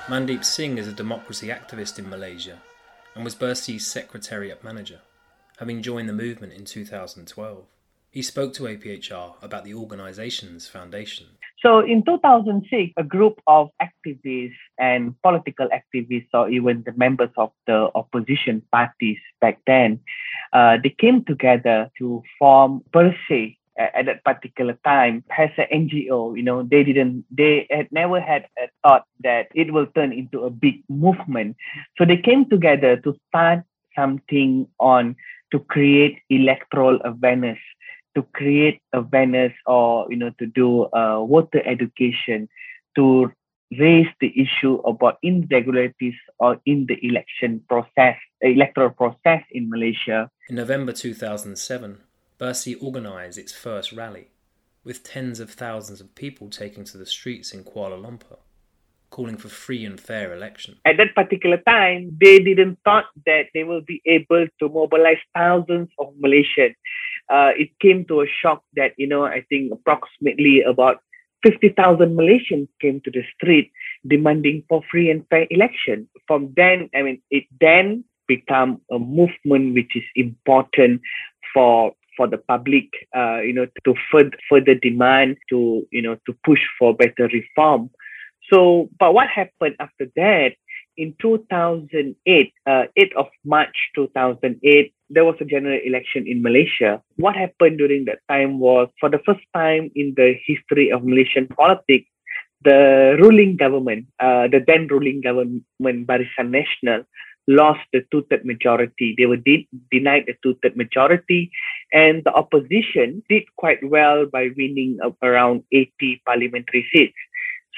Mandeep 0.07 0.45
Singh 0.45 0.79
is 0.79 0.87
a 0.87 0.93
democracy 0.93 1.49
activist 1.49 1.99
in 1.99 2.09
Malaysia 2.09 2.59
and 3.15 3.25
was 3.25 3.35
Bersih's 3.35 3.87
secretariat 3.87 4.65
manager, 4.65 5.01
having 5.59 5.83
joined 5.83 6.09
the 6.09 6.13
movement 6.13 6.53
in 6.53 6.65
2012. 6.65 7.65
He 8.11 8.23
spoke 8.23 8.55
to 8.55 8.65
APHR 8.65 9.35
about 9.43 9.65
the 9.65 9.75
organization's 9.75 10.69
foundation. 10.69 11.27
So 11.61 11.81
in 11.81 12.05
2006, 12.05 12.93
a 12.97 13.03
group 13.03 13.41
of 13.47 13.71
activists 13.81 14.53
and 14.79 15.15
political 15.23 15.69
activists, 15.69 16.29
or 16.35 16.49
even 16.51 16.83
the 16.85 16.93
members 16.93 17.31
of 17.37 17.51
the 17.67 17.91
opposition 17.95 18.63
parties 18.71 19.19
back 19.41 19.61
then, 19.67 20.01
uh, 20.53 20.77
they 20.83 20.91
came 20.91 21.25
together 21.25 21.91
to 21.99 22.23
form 22.39 22.83
Bersih 22.93 23.57
at 23.77 24.07
that 24.07 24.25
particular 24.25 24.79
time 24.85 25.25
as 25.37 25.51
an 25.57 25.89
NGO. 25.89 26.37
You 26.37 26.43
know, 26.43 26.63
they 26.63 26.85
didn't, 26.85 27.25
they 27.31 27.67
had 27.71 27.91
never 27.91 28.21
had 28.21 28.47
a 28.59 28.69
thought 28.83 29.05
that 29.23 29.49
it 29.55 29.73
will 29.73 29.87
turn 29.87 30.13
into 30.13 30.45
a 30.45 30.51
big 30.51 30.83
movement. 30.89 31.57
So 31.99 32.05
they 32.05 32.17
came 32.17 32.49
together 32.49 32.97
to 32.99 33.15
start 33.29 33.65
something 33.97 34.67
on 34.79 35.17
to 35.53 35.61
create 35.61 36.19
electoral 36.31 36.99
awareness 37.05 37.59
to 38.15 38.23
create 38.33 38.81
awareness 38.93 39.53
or 39.67 40.07
you 40.11 40.17
know 40.17 40.31
to 40.39 40.47
do 40.47 40.85
uh, 40.93 41.21
water 41.21 41.63
education 41.67 42.49
to 42.97 43.31
raise 43.79 44.07
the 44.21 44.31
issue 44.41 44.75
about 44.87 45.19
irregularities 45.23 46.15
or 46.39 46.61
in 46.65 46.87
the 46.87 46.99
election 47.03 47.61
process 47.69 48.17
electoral 48.41 48.91
process 48.91 49.43
in 49.51 49.69
malaysia 49.69 50.31
in 50.49 50.57
november 50.57 50.93
2007 50.93 51.99
Bersih 52.39 52.77
organized 52.83 53.39
its 53.39 53.53
first 53.53 53.93
rally 53.93 54.29
with 54.85 55.03
tens 55.03 55.41
of 55.41 55.51
thousands 55.51 56.01
of 56.01 56.15
people 56.15 56.51
taking 56.51 56.85
to 56.85 56.99
the 56.99 57.07
streets 57.07 57.53
in 57.55 57.65
kuala 57.65 58.01
lumpur 58.01 58.39
calling 59.11 59.37
for 59.37 59.49
free 59.49 59.85
and 59.85 60.01
fair 60.01 60.35
election. 60.35 60.77
At 60.85 60.97
that 60.97 61.15
particular 61.15 61.59
time, 61.59 62.19
they 62.21 62.41
didn't 62.41 62.79
thought 62.85 63.05
that 63.27 63.45
they 63.55 63.63
will 63.63 63.81
be 63.81 64.03
able 64.07 64.47
to 64.59 64.69
mobilize 64.69 65.23
thousands 65.33 65.89
of 66.01 66.13
Malaysians 66.15 66.75
uh, 67.29 67.51
it 67.57 67.71
came 67.81 68.05
to 68.07 68.21
a 68.21 68.27
shock 68.43 68.63
that, 68.77 68.93
you 68.97 69.07
know, 69.07 69.25
I 69.25 69.45
think 69.49 69.73
approximately 69.73 70.63
about 70.63 70.99
50,000 71.43 72.17
Malaysians 72.17 72.69
came 72.81 73.01
to 73.05 73.11
the 73.11 73.23
street 73.35 73.71
demanding 74.07 74.65
for 74.69 74.83
free 74.91 75.11
and 75.11 75.27
fair 75.29 75.47
election. 75.51 76.09
From 76.27 76.53
then, 76.57 76.91
I 76.95 77.03
mean, 77.03 77.23
it 77.31 77.45
then 77.61 78.05
become 78.27 78.81
a 78.91 78.99
movement 78.99 79.75
which 79.75 79.93
is 79.95 80.05
important 80.17 81.01
for 81.53 81.93
for 82.17 82.27
the 82.27 82.39
public, 82.39 82.89
uh, 83.17 83.41
you 83.41 83.53
know, 83.53 83.67
to 83.85 83.95
further 84.11 84.37
further 84.49 84.75
demand 84.75 85.37
to 85.51 85.87
you 85.91 86.03
know 86.03 86.17
to 86.27 86.37
push 86.45 86.61
for 86.79 86.95
better 86.95 87.29
reform. 87.33 87.91
So, 88.51 88.89
but 88.99 89.15
what 89.15 89.29
happened 89.29 89.77
after 89.81 90.07
that? 90.17 90.53
In 90.97 91.15
2008, 91.21 92.53
uh, 92.67 92.85
8th 92.97 93.13
of 93.17 93.27
March 93.45 93.75
2008, 93.97 94.95
there 95.11 95.25
was 95.25 95.35
a 95.41 95.45
general 95.45 95.81
election 95.85 96.25
in 96.29 96.41
Malaysia. 96.41 97.03
What 97.17 97.35
happened 97.35 97.79
during 97.79 98.05
that 98.05 98.21
time 98.29 98.61
was, 98.61 98.89
for 99.01 99.11
the 99.11 99.19
first 99.27 99.43
time 99.55 99.91
in 99.97 100.15
the 100.17 100.35
history 100.47 100.93
of 100.93 101.05
Malaysian 101.05 101.49
politics, 101.49 102.07
the 102.63 103.17
ruling 103.21 103.57
government, 103.57 104.07
uh, 104.21 104.47
the 104.49 104.63
then 104.65 104.87
ruling 104.89 105.21
government, 105.21 105.65
Barisan 105.83 106.55
Nasional, 106.55 107.05
lost 107.47 107.81
the 107.93 108.03
two-third 108.11 108.45
majority. 108.45 109.15
They 109.17 109.27
were 109.27 109.37
de- 109.37 109.69
denied 109.91 110.25
the 110.27 110.35
two-third 110.43 110.77
majority, 110.77 111.51
and 111.93 112.23
the 112.25 112.33
opposition 112.33 113.23
did 113.29 113.45
quite 113.57 113.83
well 113.83 114.27
by 114.27 114.51
winning 114.57 114.99
around 115.23 115.65
80 115.73 116.23
parliamentary 116.27 116.87
seats. 116.93 117.17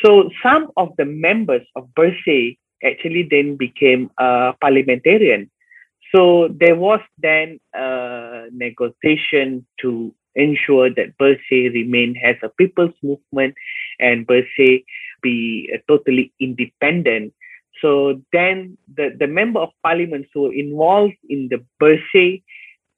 So 0.05 0.31
some 0.43 0.71
of 0.77 0.91
the 0.99 1.05
members 1.05 1.67
of 1.75 1.89
Bersih 1.99 2.59
actually 2.85 3.27
then 3.31 3.57
became 3.57 4.11
a 4.19 4.53
parliamentarian. 4.61 5.51
So 6.15 6.49
there 6.49 6.77
was 6.77 7.01
then 7.19 7.59
a 7.75 8.47
negotiation 8.53 9.67
to 9.81 10.15
ensure 10.35 10.91
that 10.95 11.17
Bersih 11.19 11.73
remain 11.73 12.15
as 12.23 12.37
a 12.43 12.51
people's 12.51 12.95
movement 13.03 13.55
and 13.99 14.27
Bersih 14.27 14.85
be 15.23 15.71
uh, 15.75 15.79
totally 15.89 16.33
independent. 16.39 17.33
So 17.83 18.21
then 18.33 18.79
the, 18.95 19.11
the 19.19 19.27
member 19.27 19.61
of 19.61 19.71
parliament 19.83 20.27
who 20.33 20.43
were 20.43 20.55
involved 20.55 21.17
in 21.29 21.49
the 21.51 21.65
Bersih, 21.81 22.43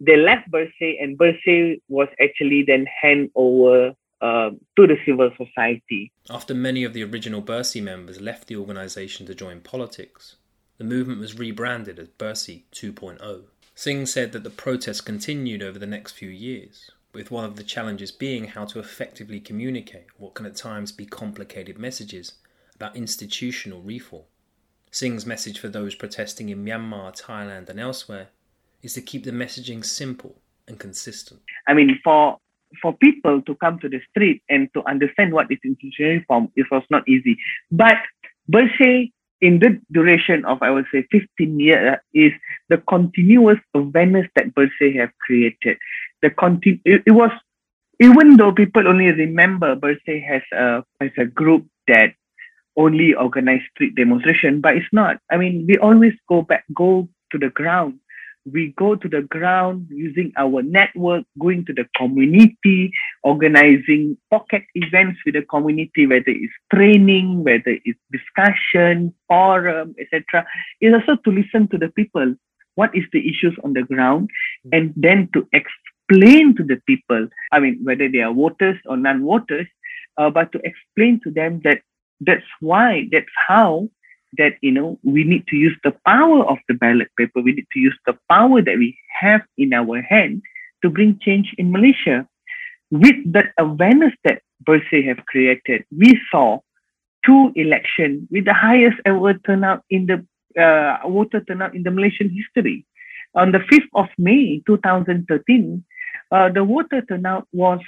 they 0.01 0.17
left 0.17 0.51
Bersih 0.51 1.03
and 1.03 1.19
Bersih 1.19 1.81
was 1.89 2.09
actually 2.21 2.65
then 2.67 2.87
hand 3.03 3.31
over 3.35 3.95
uh, 4.21 4.51
to 4.77 4.87
the 4.87 4.97
civil 5.05 5.31
society. 5.37 6.13
After 6.31 6.55
many 6.55 6.85
of 6.85 6.93
the 6.93 7.05
original 7.05 7.43
Bersih 7.43 7.83
members 7.83 8.21
left 8.21 8.47
the 8.47 8.57
organisation 8.57 9.27
to 9.27 9.35
join 9.35 9.61
politics, 9.61 10.37
the 10.77 10.85
movement 10.85 11.21
was 11.21 11.39
rebranded 11.39 11.99
as 11.99 12.09
Bersih 12.09 12.63
2.0. 12.73 13.43
Singh 13.75 14.07
said 14.07 14.33
that 14.33 14.43
the 14.43 14.51
protests 14.51 15.01
continued 15.01 15.63
over 15.63 15.79
the 15.79 15.87
next 15.87 16.13
few 16.13 16.29
years, 16.29 16.91
with 17.13 17.31
one 17.31 17.45
of 17.45 17.57
the 17.57 17.63
challenges 17.63 18.11
being 18.11 18.49
how 18.49 18.65
to 18.65 18.81
effectively 18.81 19.41
communicate 19.41 20.07
what 20.17 20.35
can 20.35 20.47
at 20.47 20.57
times 20.57 20.93
be 20.93 21.07
complicated 21.07 21.79
messages 21.79 22.35
about 22.75 22.97
institutional 22.97 23.81
reform. 23.81 24.25
Singh's 24.91 25.27
message 25.27 25.59
for 25.59 25.69
those 25.69 25.95
protesting 25.95 26.49
in 26.49 26.65
Myanmar, 26.65 27.21
Thailand, 27.21 27.69
and 27.69 27.81
elsewhere 27.81 28.29
is 28.83 28.95
to 28.95 29.01
keep 29.01 29.25
the 29.25 29.31
messaging 29.31 29.85
simple 29.85 30.37
and 30.67 30.79
consistent. 30.79 31.41
I 31.67 31.75
mean, 31.75 31.99
for 32.03 32.39
for 32.83 32.93
people 32.95 33.41
to 33.43 33.55
come 33.57 33.79
to 33.81 33.89
the 33.89 34.01
street 34.11 34.43
and 34.49 34.69
to 34.75 34.85
understand 34.87 35.33
what 35.33 35.51
is 35.51 35.59
institutional 35.65 36.19
reform, 36.19 36.53
it 36.55 36.67
was 36.71 36.83
not 36.91 37.09
easy. 37.09 37.39
But 37.71 37.97
Bersih, 38.51 39.11
in 39.41 39.59
the 39.59 39.81
duration 39.91 40.45
of, 40.45 40.59
I 40.63 40.71
would 40.71 40.87
say, 40.93 41.07
15 41.11 41.59
years, 41.61 41.97
is 42.13 42.33
the 42.69 42.79
continuous 42.89 43.59
awareness 43.75 44.27
that 44.37 44.55
Bersih 44.55 45.01
have 45.01 45.11
created. 45.19 45.79
The 46.21 46.31
continu- 46.31 46.81
it, 46.85 47.05
it 47.07 47.13
was, 47.13 47.31
even 48.01 48.37
though 48.37 48.53
people 48.53 48.87
only 48.87 49.07
remember 49.07 49.75
Bersih 49.77 50.23
has 50.27 50.43
a, 50.53 50.85
as 51.01 51.11
a 51.17 51.25
group 51.25 51.67
that 51.87 52.13
only 52.79 53.13
organize 53.15 53.61
street 53.75 53.95
demonstration, 53.95 54.61
but 54.61 54.77
it's 54.77 54.93
not. 54.93 55.19
I 55.31 55.37
mean, 55.37 55.67
we 55.69 55.77
always 55.79 56.15
go 56.29 56.43
back, 56.43 56.65
go 56.75 57.09
to 57.33 57.39
the 57.39 57.51
ground 57.51 58.01
we 58.53 58.75
go 58.77 58.95
to 58.95 59.09
the 59.09 59.23
ground 59.23 59.87
using 59.91 60.33
our 60.37 60.63
network, 60.63 61.25
going 61.39 61.65
to 61.67 61.73
the 61.73 61.87
community, 61.97 62.93
organizing 63.23 64.17
pocket 64.31 64.65
events 64.75 65.19
with 65.25 65.35
the 65.35 65.43
community, 65.43 66.07
whether 66.07 66.29
it's 66.29 66.53
training, 66.73 67.45
whether 67.45 67.77
it's 67.85 67.99
discussion, 68.11 69.15
forum, 69.27 69.95
etc. 69.99 70.47
Is 70.81 70.95
also 70.95 71.17
to 71.25 71.31
listen 71.31 71.69
to 71.69 71.79
the 71.79 71.89
people. 71.89 72.35
What 72.75 72.95
is 72.95 73.05
the 73.13 73.29
issues 73.29 73.57
on 73.65 73.73
the 73.73 73.83
ground, 73.83 74.31
and 74.73 74.95
then 74.97 75.29
to 75.35 75.47
explain 75.53 76.55
to 76.57 76.65
the 76.65 76.81
people. 76.87 77.29
I 77.51 77.59
mean, 77.59 77.81
whether 77.83 78.09
they 78.09 78.21
are 78.21 78.33
voters 78.33 78.79
or 78.87 78.97
non-voters, 78.97 79.67
uh, 80.17 80.31
but 80.31 80.53
to 80.53 80.61
explain 80.63 81.21
to 81.25 81.31
them 81.31 81.61
that 81.65 81.83
that's 82.21 82.45
why, 82.61 83.09
that's 83.13 83.27
how 83.47 83.89
that 84.37 84.55
you 84.61 84.71
know 84.71 84.99
we 85.03 85.25
need 85.25 85.47
to 85.49 85.57
use 85.57 85.77
the 85.85 85.95
power 86.05 86.45
of 86.45 86.59
the 86.69 86.75
ballot 86.75 87.09
paper. 87.17 87.41
We 87.41 87.53
need 87.53 87.67
to 87.73 87.81
use 87.81 87.99
the 88.07 88.19
power 88.29 88.61
that 88.61 88.77
we 88.77 88.99
have 89.21 89.43
in 89.57 89.73
our 89.73 90.03
hand 90.03 90.43
to 90.83 90.91
bring 90.91 91.19
change 91.21 91.55
in 91.57 91.73
malaysia. 91.73 92.27
With 92.91 93.33
the 93.33 93.45
awareness 93.59 94.13
that 94.25 94.43
Bersih 94.65 95.07
have 95.07 95.25
created 95.27 95.85
we 95.97 96.21
saw 96.31 96.61
two 97.25 97.53
election 97.55 98.29
with 98.31 98.45
the 98.45 98.55
highest 98.55 98.99
ever 99.05 99.35
turnout 99.35 99.83
in 99.91 100.07
the 100.07 100.25
uh, 100.61 101.09
voter 101.09 101.41
turnout 101.41 101.75
in 101.75 101.83
the 101.83 101.91
malaysian 101.91 102.31
history. 102.31 102.85
On 103.35 103.53
the 103.53 103.59
5th 103.59 103.89
of 103.95 104.09
may 104.19 104.63
2013 104.67 105.85
uh, 106.31 106.49
the 106.51 106.65
voter 106.65 107.03
turnout 107.03 107.47
was 107.53 107.81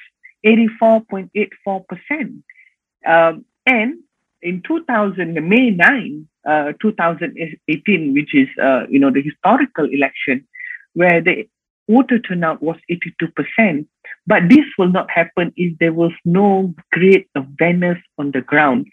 84.84 0.47 1.87
percent. 1.87 2.45
Um, 3.07 3.45
and 3.67 3.99
in 4.43 4.63
2000 4.67 5.35
may 5.49 5.71
9 5.71 6.29
uh, 6.49 6.73
2018, 6.81 8.15
which 8.15 8.35
is 8.35 8.49
uh, 8.63 8.87
you 8.89 8.99
know 8.99 9.11
the 9.11 9.23
historical 9.23 9.89
election, 9.91 10.47
where 10.95 11.21
the 11.21 11.49
voter 11.89 12.19
turnout 12.19 12.63
was 12.63 12.77
82%. 12.91 13.87
But 14.27 14.49
this 14.49 14.65
will 14.79 14.91
not 14.91 15.11
happen 15.11 15.53
if 15.57 15.79
there 15.79 15.93
was 15.93 16.13
no 16.25 16.75
great 16.93 17.29
awareness 17.35 17.99
on 18.19 18.31
the 18.31 18.43
ground. 18.43 18.87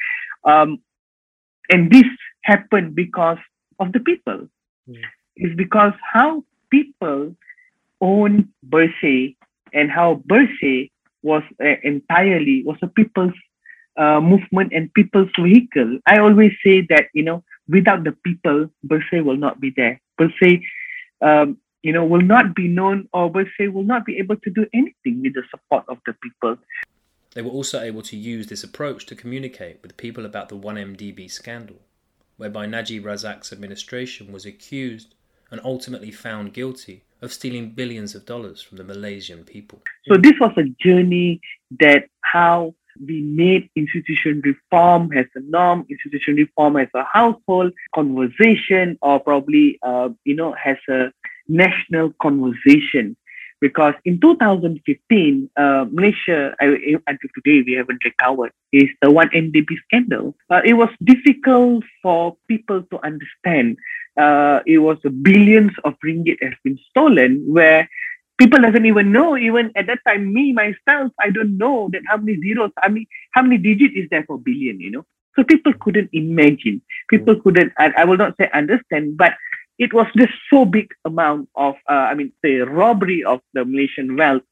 Um, 0.43 0.79
and 1.69 1.91
this 1.91 2.05
happened 2.41 2.95
because 2.95 3.37
of 3.79 3.91
the 3.91 3.99
people. 3.99 4.47
Mm. 4.89 5.01
It's 5.35 5.55
because 5.55 5.93
how 6.01 6.43
people 6.71 7.35
own 8.01 8.49
Bersih 8.67 9.35
and 9.73 9.91
how 9.91 10.23
Bersih 10.27 10.89
was 11.21 11.43
uh, 11.61 11.75
entirely 11.83 12.63
was 12.63 12.77
a 12.81 12.87
people's 12.87 13.33
uh, 13.97 14.21
movement 14.21 14.73
and 14.73 14.93
people's 14.93 15.29
vehicle. 15.39 15.99
I 16.05 16.19
always 16.19 16.51
say 16.63 16.85
that, 16.89 17.05
you 17.13 17.23
know, 17.23 17.43
without 17.67 18.03
the 18.03 18.11
people, 18.23 18.69
Bersih 18.85 19.23
will 19.23 19.37
not 19.37 19.59
be 19.59 19.73
there. 19.75 19.99
Bersih, 20.19 20.61
um, 21.21 21.57
you 21.81 21.93
know, 21.93 22.05
will 22.05 22.21
not 22.21 22.55
be 22.55 22.67
known 22.67 23.07
or 23.13 23.31
Bersih 23.31 23.71
will 23.71 23.83
not 23.83 24.05
be 24.05 24.17
able 24.17 24.35
to 24.37 24.49
do 24.49 24.65
anything 24.73 25.21
with 25.21 25.33
the 25.33 25.43
support 25.49 25.85
of 25.87 25.97
the 26.05 26.13
people. 26.21 26.57
They 27.33 27.41
were 27.41 27.51
also 27.51 27.81
able 27.81 28.01
to 28.03 28.17
use 28.17 28.47
this 28.47 28.63
approach 28.63 29.05
to 29.07 29.15
communicate 29.15 29.79
with 29.81 29.97
people 29.97 30.25
about 30.25 30.49
the 30.49 30.57
1MDB 30.57 31.29
scandal, 31.29 31.77
whereby 32.37 32.65
Najib 32.65 33.03
Razak's 33.03 33.53
administration 33.53 34.31
was 34.31 34.45
accused 34.45 35.13
and 35.51 35.61
ultimately 35.63 36.11
found 36.11 36.53
guilty 36.53 37.03
of 37.21 37.33
stealing 37.33 37.71
billions 37.71 38.15
of 38.15 38.25
dollars 38.25 38.61
from 38.61 38.77
the 38.77 38.83
Malaysian 38.83 39.43
people. 39.43 39.81
So 40.07 40.17
this 40.17 40.33
was 40.39 40.51
a 40.57 40.63
journey 40.83 41.41
that 41.79 42.09
how 42.21 42.75
we 43.05 43.21
made 43.21 43.69
institution 43.75 44.41
reform 44.43 45.11
as 45.13 45.25
a 45.35 45.41
norm, 45.41 45.85
institution 45.89 46.35
reform 46.35 46.77
as 46.77 46.87
a 46.93 47.03
household 47.03 47.73
conversation, 47.93 48.97
or 49.01 49.19
probably, 49.19 49.79
uh, 49.83 50.09
you 50.23 50.35
know, 50.35 50.53
has 50.53 50.77
a 50.89 51.11
national 51.47 52.13
conversation. 52.21 53.15
Because 53.59 53.95
in 54.05 54.19
2015, 54.19 55.49
uh, 55.57 55.85
Malaysia, 55.89 56.55
until 56.61 57.29
today, 57.33 57.63
we 57.65 57.73
haven't 57.73 58.03
recovered, 58.05 58.51
is 58.71 58.89
the 59.01 59.07
1MDB 59.09 59.65
scandal. 59.85 60.35
Uh, 60.49 60.61
it 60.63 60.73
was 60.73 60.89
difficult 61.03 61.83
for 62.03 62.37
people 62.47 62.83
to 62.91 62.99
understand. 63.03 63.77
Uh, 64.15 64.59
it 64.67 64.77
was 64.77 64.97
billions 65.21 65.71
of 65.85 65.95
ringgit 66.05 66.37
has 66.41 66.53
been 66.63 66.77
stolen, 66.89 67.43
where 67.51 67.89
people 68.37 68.59
doesn't 68.59 68.85
even 68.85 69.11
know. 69.11 69.37
Even 69.37 69.71
at 69.75 69.87
that 69.87 69.99
time 70.07 70.33
me 70.33 70.53
myself 70.53 71.11
i 71.19 71.29
don't 71.29 71.57
know 71.57 71.89
that 71.91 72.01
how 72.07 72.17
many 72.17 72.39
zeros 72.41 72.71
i 72.81 72.89
mean 72.89 73.05
how 73.31 73.41
many 73.41 73.57
digits 73.57 73.95
is 73.95 74.07
there 74.09 74.23
for 74.25 74.39
billion 74.39 74.79
you 74.79 74.91
know? 74.91 75.05
So 75.35 75.43
people 75.43 75.73
couldn't 75.79 76.09
imagine. 76.13 76.81
People 77.09 77.35
mm. 77.35 77.43
couldn't 77.43 77.73
I, 77.77 77.93
I 77.97 78.05
will 78.05 78.17
not 78.17 78.35
say 78.37 78.49
understand 78.53 79.17
but 79.17 79.33
it 79.77 79.93
was 79.93 80.07
just 80.15 80.33
so 80.49 80.65
big 80.65 80.91
amount 81.05 81.49
of 81.55 81.75
uh, 81.89 82.05
i 82.11 82.13
mean 82.13 82.31
the 82.43 82.61
robbery 82.61 83.23
of 83.23 83.41
the 83.53 83.65
malaysian 83.65 84.15
wealth. 84.15 84.43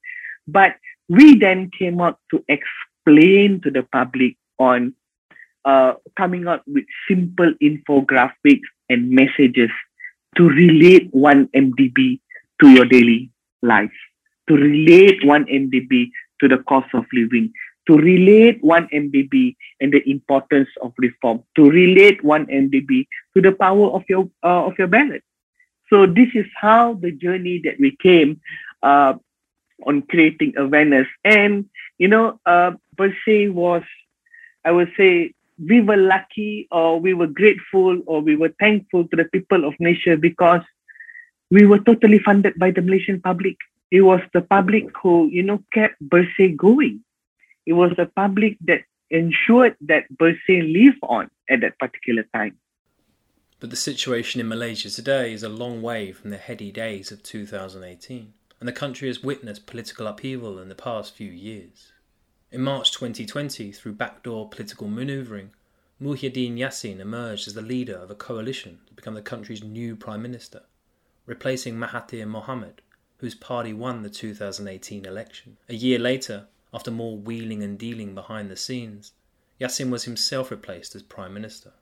But 0.48 0.76
we 1.10 1.38
then 1.38 1.72
came 1.78 2.02
out 2.02 2.20
to 2.32 2.44
explain 2.48 3.62
to 3.62 3.72
the 3.72 3.84
public 3.92 4.38
on 4.60 4.94
uh, 5.66 5.94
coming 6.16 6.48
out 6.48 6.62
with 6.68 6.86
simple 7.08 7.52
infographics 7.62 8.70
and 8.90 9.10
messages 9.10 9.72
to 10.38 10.48
relate 10.48 11.12
1MDB 11.14 12.20
to 12.62 12.70
your 12.70 12.86
daily 12.86 13.32
life, 13.66 13.98
to 14.48 14.56
relate 14.56 15.22
1MDB 15.24 16.10
to 16.40 16.48
the 16.48 16.60
cost 16.64 16.94
of 16.94 17.06
living, 17.14 17.52
to 17.88 17.98
relate 17.98 18.64
1MDB 18.64 19.56
and 19.80 19.94
the 19.94 20.04
importance 20.10 20.70
of 20.82 20.94
reform, 20.98 21.44
to 21.56 21.70
relate 21.70 22.22
1MDB 22.24 23.08
to 23.36 23.42
the 23.42 23.52
power 23.52 23.90
of 23.92 24.04
your 24.10 24.30
uh, 24.44 24.66
of 24.66 24.74
your 24.78 24.88
ballot. 24.88 25.24
So 25.90 26.06
this 26.06 26.30
is 26.34 26.46
how 26.56 26.94
the 26.94 27.12
journey 27.12 27.62
that 27.64 27.80
we 27.80 27.96
came 28.02 28.42
uh, 28.82 29.14
on 29.86 30.02
creating 30.04 30.54
awareness. 30.58 31.08
And 31.24 31.70
you 31.98 32.08
know, 32.08 32.40
uh, 32.46 32.72
se 33.26 33.50
was, 33.50 33.84
I 34.64 34.72
would 34.72 34.92
say, 34.98 35.34
we 35.58 35.82
were 35.82 35.98
lucky 35.98 36.68
or 36.72 37.00
we 37.00 37.14
were 37.14 37.28
grateful 37.28 38.02
or 38.06 38.22
we 38.22 38.36
were 38.36 38.54
thankful 38.60 39.08
to 39.08 39.16
the 39.16 39.26
people 39.26 39.66
of 39.66 39.74
Malaysia 39.80 40.18
because 40.18 40.62
we 41.52 41.66
were 41.66 41.80
totally 41.80 42.20
funded 42.20 42.58
by 42.58 42.72
the 42.72 42.82
Malaysian 42.82 43.22
public. 43.22 43.58
It 43.92 44.02
was 44.02 44.22
the 44.34 44.42
public 44.42 44.86
who, 45.02 45.30
you 45.32 45.44
know, 45.44 45.64
kept 45.74 45.96
Bersih 46.02 46.56
going. 46.56 47.02
It 47.66 47.74
was 47.74 47.92
the 47.98 48.08
public 48.08 48.58
that 48.62 48.82
ensured 49.10 49.76
that 49.82 50.06
Bersih 50.18 50.74
lived 50.74 51.00
on 51.04 51.30
at 51.50 51.62
that 51.62 51.78
particular 51.80 52.24
time. 52.34 52.58
But 53.60 53.70
the 53.70 53.76
situation 53.76 54.42
in 54.42 54.48
Malaysia 54.48 54.90
today 54.90 55.34
is 55.34 55.44
a 55.44 55.50
long 55.50 55.82
way 55.82 56.12
from 56.12 56.30
the 56.30 56.38
heady 56.38 56.72
days 56.72 57.12
of 57.12 57.24
2018, 57.24 58.34
and 58.60 58.68
the 58.68 58.74
country 58.74 59.08
has 59.08 59.24
witnessed 59.24 59.66
political 59.66 60.08
upheaval 60.08 60.60
in 60.60 60.70
the 60.70 60.76
past 60.76 61.14
few 61.14 61.32
years. 61.32 61.94
In 62.52 62.62
March 62.62 62.92
2020, 62.92 63.72
through 63.72 63.94
backdoor 63.94 64.50
political 64.50 64.88
manoeuvring, 64.88 65.52
Muhyiddin 66.02 66.58
Yassin 66.58 67.00
emerged 67.00 67.48
as 67.48 67.54
the 67.54 67.62
leader 67.62 67.96
of 67.96 68.12
a 68.12 68.16
coalition 68.16 68.80
to 68.88 68.94
become 68.94 69.14
the 69.14 69.22
country's 69.22 69.64
new 69.64 69.96
prime 69.96 70.22
minister, 70.22 70.64
replacing 71.26 71.76
Mahathir 71.76 72.26
Mohamad, 72.28 72.80
whose 73.18 73.36
party 73.36 73.74
won 73.74 74.04
the 74.04 74.10
2018 74.10 75.06
election. 75.06 75.58
A 75.70 75.76
year 75.76 76.00
later, 76.00 76.48
after 76.74 76.92
more 76.92 77.18
wheeling 77.18 77.64
and 77.64 77.78
dealing 77.78 78.14
behind 78.14 78.50
the 78.50 78.56
scenes, 78.56 79.14
Yassin 79.60 79.90
was 79.90 80.04
himself 80.04 80.52
replaced 80.52 80.96
as 80.96 81.04
prime 81.04 81.34
minister. 81.34 81.74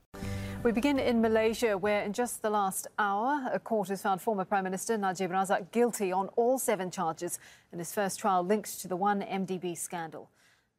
We 0.64 0.72
begin 0.72 0.98
in 0.98 1.20
Malaysia, 1.20 1.78
where 1.78 2.04
in 2.04 2.14
just 2.14 2.42
the 2.42 2.50
last 2.50 2.88
hour, 2.98 3.50
a 3.52 3.60
court 3.60 3.90
has 3.90 4.02
found 4.02 4.22
former 4.22 4.46
Prime 4.46 4.64
Minister 4.64 4.98
Najib 4.98 5.30
Razak 5.32 5.72
guilty 5.72 6.14
on 6.14 6.30
all 6.38 6.58
seven 6.58 6.90
charges 6.90 7.38
in 7.74 7.80
his 7.80 7.94
first 7.94 8.18
trial 8.18 8.44
linked 8.44 8.80
to 8.80 8.88
the 8.88 8.96
1MDB 8.96 9.78
scandal. 9.78 10.30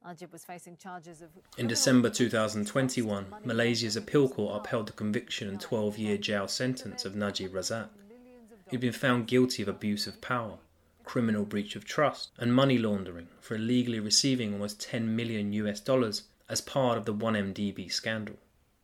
Najib 0.03 0.31
was 0.31 0.43
facing 0.43 0.77
charges 0.77 1.21
of. 1.21 1.29
In 1.59 1.67
December 1.67 2.09
2021, 2.09 3.27
Malaysia's 3.43 3.95
appeal 3.95 4.27
court 4.27 4.59
upheld 4.59 4.87
the 4.87 4.93
conviction 4.93 5.49
and 5.49 5.61
12 5.61 5.99
year 5.99 6.17
jail 6.17 6.47
sentence 6.47 7.05
of 7.05 7.15
Najib 7.15 7.53
Razak. 7.53 7.89
He'd 8.71 8.79
been 8.79 8.93
found 8.93 9.27
guilty 9.27 9.61
of 9.61 9.67
abuse 9.67 10.07
of 10.07 10.21
power, 10.21 10.57
criminal 11.03 11.45
breach 11.45 11.75
of 11.75 11.85
trust, 11.85 12.31
and 12.39 12.51
money 12.51 12.79
laundering 12.79 13.27
for 13.39 13.53
illegally 13.53 13.99
receiving 13.99 14.53
almost 14.53 14.81
10 14.81 15.15
million 15.15 15.53
US 15.53 15.79
dollars 15.79 16.23
as 16.49 16.61
part 16.61 16.97
of 16.97 17.05
the 17.05 17.13
1MDB 17.13 17.91
scandal. 17.91 18.37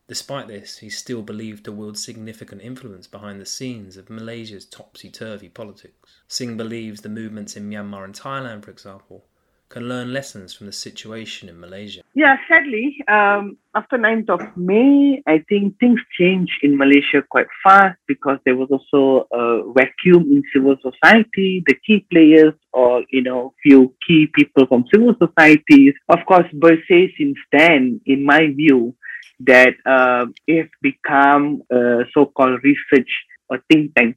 Despite 0.06 0.46
this, 0.46 0.78
he's 0.78 0.96
still 0.96 1.22
believed 1.22 1.64
to 1.64 1.72
wield 1.72 1.98
significant 1.98 2.62
influence 2.62 3.08
behind 3.08 3.40
the 3.40 3.46
scenes 3.46 3.96
of 3.96 4.08
Malaysia's 4.08 4.66
topsy 4.66 5.10
turvy 5.10 5.48
politics. 5.48 6.20
Singh 6.28 6.56
believes 6.56 7.00
the 7.00 7.08
movements 7.08 7.56
in 7.56 7.68
Myanmar 7.68 8.04
and 8.04 8.14
Thailand, 8.14 8.62
for 8.62 8.70
example, 8.70 9.24
can 9.72 9.88
learn 9.88 10.12
lessons 10.12 10.52
from 10.54 10.66
the 10.66 10.72
situation 10.72 11.48
in 11.48 11.58
Malaysia. 11.58 12.02
Yeah, 12.14 12.36
sadly, 12.46 12.86
um, 13.08 13.56
after 13.74 13.96
9th 13.96 14.28
of 14.28 14.42
May, 14.56 15.22
I 15.26 15.38
think 15.48 15.78
things 15.80 16.00
changed 16.18 16.58
in 16.62 16.76
Malaysia 16.76 17.24
quite 17.28 17.50
fast 17.64 17.98
because 18.06 18.38
there 18.44 18.54
was 18.54 18.68
also 18.70 19.26
a 19.32 19.72
vacuum 19.72 20.24
in 20.34 20.42
civil 20.52 20.76
society. 20.88 21.64
The 21.66 21.76
key 21.86 22.06
players 22.12 22.54
or, 22.72 23.02
you 23.10 23.22
know, 23.22 23.54
few 23.62 23.94
key 24.06 24.28
people 24.34 24.66
from 24.66 24.84
civil 24.92 25.14
societies, 25.24 25.94
of 26.08 26.20
course, 26.28 26.48
Bersih 26.54 27.08
since 27.16 27.38
then, 27.50 28.00
in 28.04 28.24
my 28.24 28.52
view, 28.54 28.94
that 29.40 29.74
uh, 29.86 30.26
if 30.46 30.68
become 30.82 31.62
a 31.70 32.04
so-called 32.12 32.60
research 32.62 33.10
or 33.48 33.58
think 33.70 33.94
tank, 33.94 34.16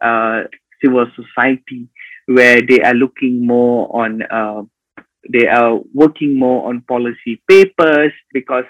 uh, 0.00 0.44
civil 0.82 1.06
society, 1.18 1.88
where 2.26 2.62
they 2.62 2.80
are 2.80 2.94
looking 2.94 3.46
more 3.46 3.90
on, 3.94 4.22
uh, 4.22 4.62
they 5.28 5.46
are 5.46 5.78
working 5.94 6.38
more 6.38 6.68
on 6.68 6.82
policy 6.82 7.42
papers 7.48 8.12
because 8.32 8.64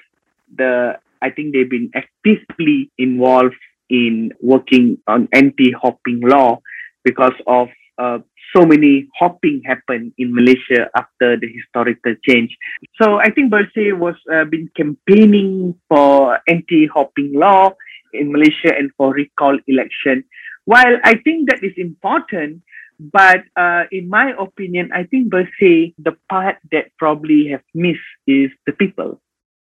the 0.57 0.99
I 1.23 1.31
think 1.31 1.55
they've 1.55 1.71
been 1.71 1.91
actively 1.95 2.91
involved 2.99 3.55
in 3.89 4.33
working 4.41 4.99
on 5.07 5.29
anti-hopping 5.33 6.21
law 6.21 6.61
because 7.05 7.35
of 7.47 7.69
uh, 7.99 8.19
so 8.55 8.67
many 8.67 9.09
hopping 9.19 9.63
happened 9.65 10.13
in 10.19 10.35
Malaysia 10.35 10.91
after 10.97 11.37
the 11.39 11.49
historical 11.49 12.15
change. 12.29 12.57
So 13.01 13.17
I 13.17 13.31
think 13.31 13.53
Bersih 13.53 13.97
was 13.97 14.17
uh, 14.33 14.45
been 14.45 14.69
campaigning 14.77 15.75
for 15.89 16.39
anti-hopping 16.49 17.33
law 17.35 17.71
in 18.13 18.33
Malaysia 18.33 18.75
and 18.77 18.91
for 18.97 19.13
recall 19.13 19.57
election. 19.69 20.25
While 20.65 20.99
I 21.05 21.17
think 21.25 21.51
that 21.51 21.63
is 21.63 21.73
important, 21.77 22.63
but 22.99 23.45
uh, 23.57 23.85
in 23.91 24.09
my 24.09 24.33
opinion, 24.39 24.91
I 24.93 25.05
think 25.05 25.33
Bersih, 25.33 25.95
the 25.99 26.17
part 26.29 26.57
that 26.71 26.93
probably 26.99 27.49
have 27.51 27.63
missed 27.75 28.01
is 28.27 28.51
the 28.67 28.73
people. 28.73 29.21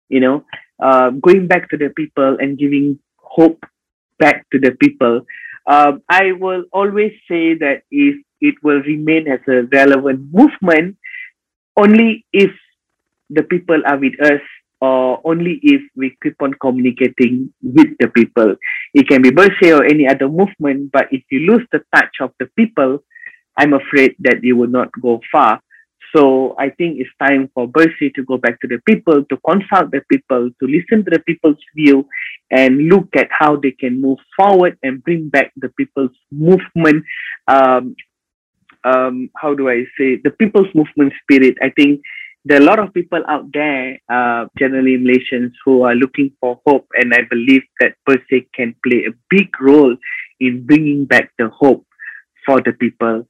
You 0.09 0.19
know, 0.21 0.45
uh, 0.81 1.11
going 1.11 1.47
back 1.47 1.69
to 1.69 1.77
the 1.77 1.89
people 1.89 2.37
and 2.39 2.57
giving 2.57 2.99
hope 3.17 3.63
back 4.19 4.45
to 4.51 4.59
the 4.59 4.71
people. 4.71 5.21
Uh, 5.65 5.99
I 6.09 6.31
will 6.31 6.63
always 6.71 7.11
say 7.27 7.55
that 7.55 7.83
if 7.91 8.15
it 8.39 8.55
will 8.63 8.81
remain 8.81 9.27
as 9.27 9.41
a 9.47 9.63
relevant 9.63 10.31
movement 10.31 10.97
only 11.75 12.25
if 12.33 12.51
the 13.29 13.43
people 13.43 13.81
are 13.85 13.97
with 13.97 14.19
us 14.21 14.41
or 14.81 15.19
only 15.23 15.59
if 15.63 15.81
we 15.95 16.15
keep 16.21 16.41
on 16.41 16.53
communicating 16.61 17.51
with 17.61 17.87
the 17.99 18.07
people. 18.09 18.55
It 18.93 19.07
can 19.07 19.21
be 19.21 19.31
Bersih 19.31 19.79
or 19.79 19.83
any 19.83 20.07
other 20.07 20.29
movement, 20.29 20.91
but 20.91 21.07
if 21.11 21.23
you 21.31 21.51
lose 21.51 21.65
the 21.71 21.81
touch 21.95 22.15
of 22.21 22.31
the 22.39 22.45
people, 22.55 23.03
I'm 23.57 23.73
afraid 23.73 24.15
that 24.19 24.43
you 24.43 24.55
will 24.55 24.69
not 24.69 24.89
go 25.01 25.19
far. 25.31 25.61
So 26.15 26.55
I 26.57 26.69
think 26.69 26.99
it's 26.99 27.09
time 27.21 27.49
for 27.53 27.67
Bersih 27.67 28.13
to 28.15 28.23
go 28.23 28.37
back 28.37 28.61
to 28.61 28.67
the 28.67 28.79
people, 28.87 29.25
to 29.25 29.37
consult 29.45 29.91
the 29.91 30.01
people, 30.09 30.49
to 30.59 30.65
listen 30.65 31.03
to 31.03 31.11
the 31.11 31.19
people's 31.19 31.57
view, 31.75 32.07
and 32.49 32.87
look 32.87 33.09
at 33.15 33.27
how 33.31 33.57
they 33.57 33.71
can 33.71 33.99
move 34.01 34.17
forward 34.35 34.77
and 34.83 35.03
bring 35.03 35.29
back 35.29 35.51
the 35.57 35.69
people's 35.69 36.15
movement 36.31 37.03
um, 37.47 37.95
um, 38.83 39.29
how 39.35 39.53
do 39.53 39.69
I 39.69 39.83
say, 39.97 40.17
the 40.23 40.31
people's 40.31 40.73
movement 40.73 41.13
spirit. 41.23 41.57
I 41.61 41.69
think 41.69 42.01
there 42.45 42.59
are 42.59 42.61
a 42.61 42.65
lot 42.65 42.79
of 42.79 42.93
people 42.93 43.21
out 43.27 43.51
there, 43.53 43.99
uh, 44.09 44.45
generally 44.57 44.97
Malaysians, 44.97 45.51
who 45.65 45.83
are 45.83 45.95
looking 45.95 46.31
for 46.39 46.59
hope, 46.65 46.87
and 46.93 47.13
I 47.13 47.21
believe 47.29 47.63
that 47.79 47.95
Bersih 48.07 48.47
can 48.53 48.75
play 48.85 49.05
a 49.05 49.13
big 49.29 49.49
role 49.59 49.95
in 50.39 50.65
bringing 50.65 51.05
back 51.05 51.31
the 51.37 51.49
hope 51.49 51.85
for 52.45 52.61
the 52.61 52.71
people. 52.73 53.27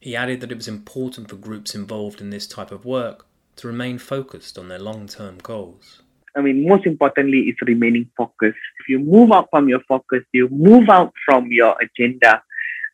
He 0.00 0.16
added 0.16 0.40
that 0.40 0.50
it 0.50 0.56
was 0.56 0.66
important 0.66 1.28
for 1.28 1.36
groups 1.36 1.74
involved 1.74 2.22
in 2.22 2.30
this 2.30 2.46
type 2.46 2.72
of 2.72 2.86
work 2.86 3.26
to 3.56 3.66
remain 3.66 3.98
focused 3.98 4.56
on 4.56 4.68
their 4.68 4.78
long 4.78 5.06
term 5.06 5.36
goals. 5.42 6.00
I 6.34 6.40
mean, 6.40 6.66
most 6.66 6.86
importantly, 6.86 7.40
is 7.40 7.56
remaining 7.60 8.08
focused. 8.16 8.56
If 8.80 8.88
you 8.88 8.98
move 8.98 9.30
out 9.30 9.48
from 9.50 9.68
your 9.68 9.80
focus, 9.86 10.20
you 10.32 10.48
move 10.48 10.88
out 10.88 11.12
from 11.26 11.52
your 11.52 11.76
agenda, 11.82 12.42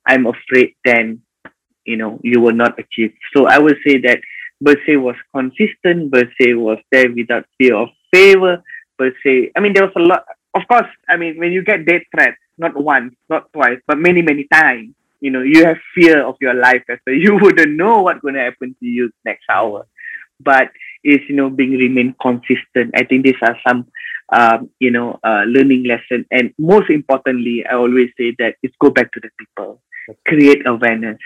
I'm 0.05 0.27
afraid 0.27 0.75
then 0.85 1.23
you 1.85 1.97
know 1.97 2.19
you 2.25 2.41
will 2.41 2.55
not 2.55 2.77
achieve. 2.79 3.15
So 3.35 3.47
I 3.47 3.59
would 3.59 3.77
say 3.87 3.99
that 3.99 4.19
Bersih 4.65 5.01
was 5.01 5.17
consistent. 5.33 6.11
Bersih 6.11 6.59
was 6.59 6.79
there 6.91 7.13
without 7.13 7.45
fear 7.57 7.77
of 7.77 7.91
favor. 8.13 8.65
Bersih, 9.01 9.53
I 9.55 9.61
mean, 9.61 9.75
there 9.75 9.85
was 9.85 9.93
a 9.95 10.01
lot. 10.01 10.25
Of 10.55 10.63
course, 10.67 10.91
I 11.09 11.17
mean, 11.17 11.39
when 11.39 11.53
you 11.53 11.63
get 11.63 11.87
death 11.87 12.03
threats, 12.11 12.39
not 12.59 12.75
once, 12.75 13.15
not 13.29 13.53
twice, 13.53 13.79
but 13.87 13.99
many, 13.99 14.23
many 14.23 14.49
times, 14.53 14.95
you 15.27 15.31
know, 15.33 15.43
you 15.43 15.65
have 15.69 15.79
fear 15.95 16.17
of 16.31 16.37
your 16.41 16.55
life 16.55 16.85
as 16.89 16.99
well. 17.07 17.17
You 17.27 17.33
wouldn't 17.43 17.77
know 17.83 18.03
what's 18.03 18.21
going 18.21 18.35
to 18.35 18.47
happen 18.49 18.77
to 18.81 18.87
you 18.87 19.11
next 19.25 19.47
hour. 19.51 19.87
But 20.41 20.71
is 21.03 21.21
you 21.29 21.37
know 21.37 21.49
being 21.51 21.73
remain 21.73 22.15
consistent. 22.21 22.89
I 22.95 23.05
think 23.05 23.25
these 23.25 23.43
are 23.43 23.57
some 23.67 23.87
um, 24.33 24.71
you 24.79 24.91
know 24.91 25.19
uh, 25.25 25.45
learning 25.55 25.85
lesson. 25.85 26.27
And 26.31 26.53
most 26.59 26.91
importantly, 26.91 27.65
I 27.71 27.75
always 27.75 28.11
say 28.19 28.35
that 28.39 28.57
it's 28.63 28.77
go 28.79 28.91
back 28.91 29.13
to 29.13 29.21
the 29.21 29.31
people, 29.41 29.81
create 30.27 30.67
awareness 30.67 31.19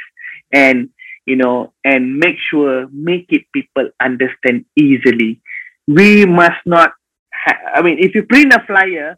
and 0.52 0.90
you 1.26 1.36
know 1.36 1.72
and 1.84 2.18
make 2.18 2.36
sure 2.50 2.88
make 2.92 3.26
it 3.30 3.44
people 3.52 3.88
understand 4.00 4.64
easily 4.76 5.40
we 5.86 6.26
must 6.26 6.60
not 6.66 6.92
ha- 7.32 7.60
i 7.74 7.82
mean 7.82 7.98
if 7.98 8.14
you 8.14 8.22
print 8.24 8.52
a 8.52 8.62
flyer 8.66 9.16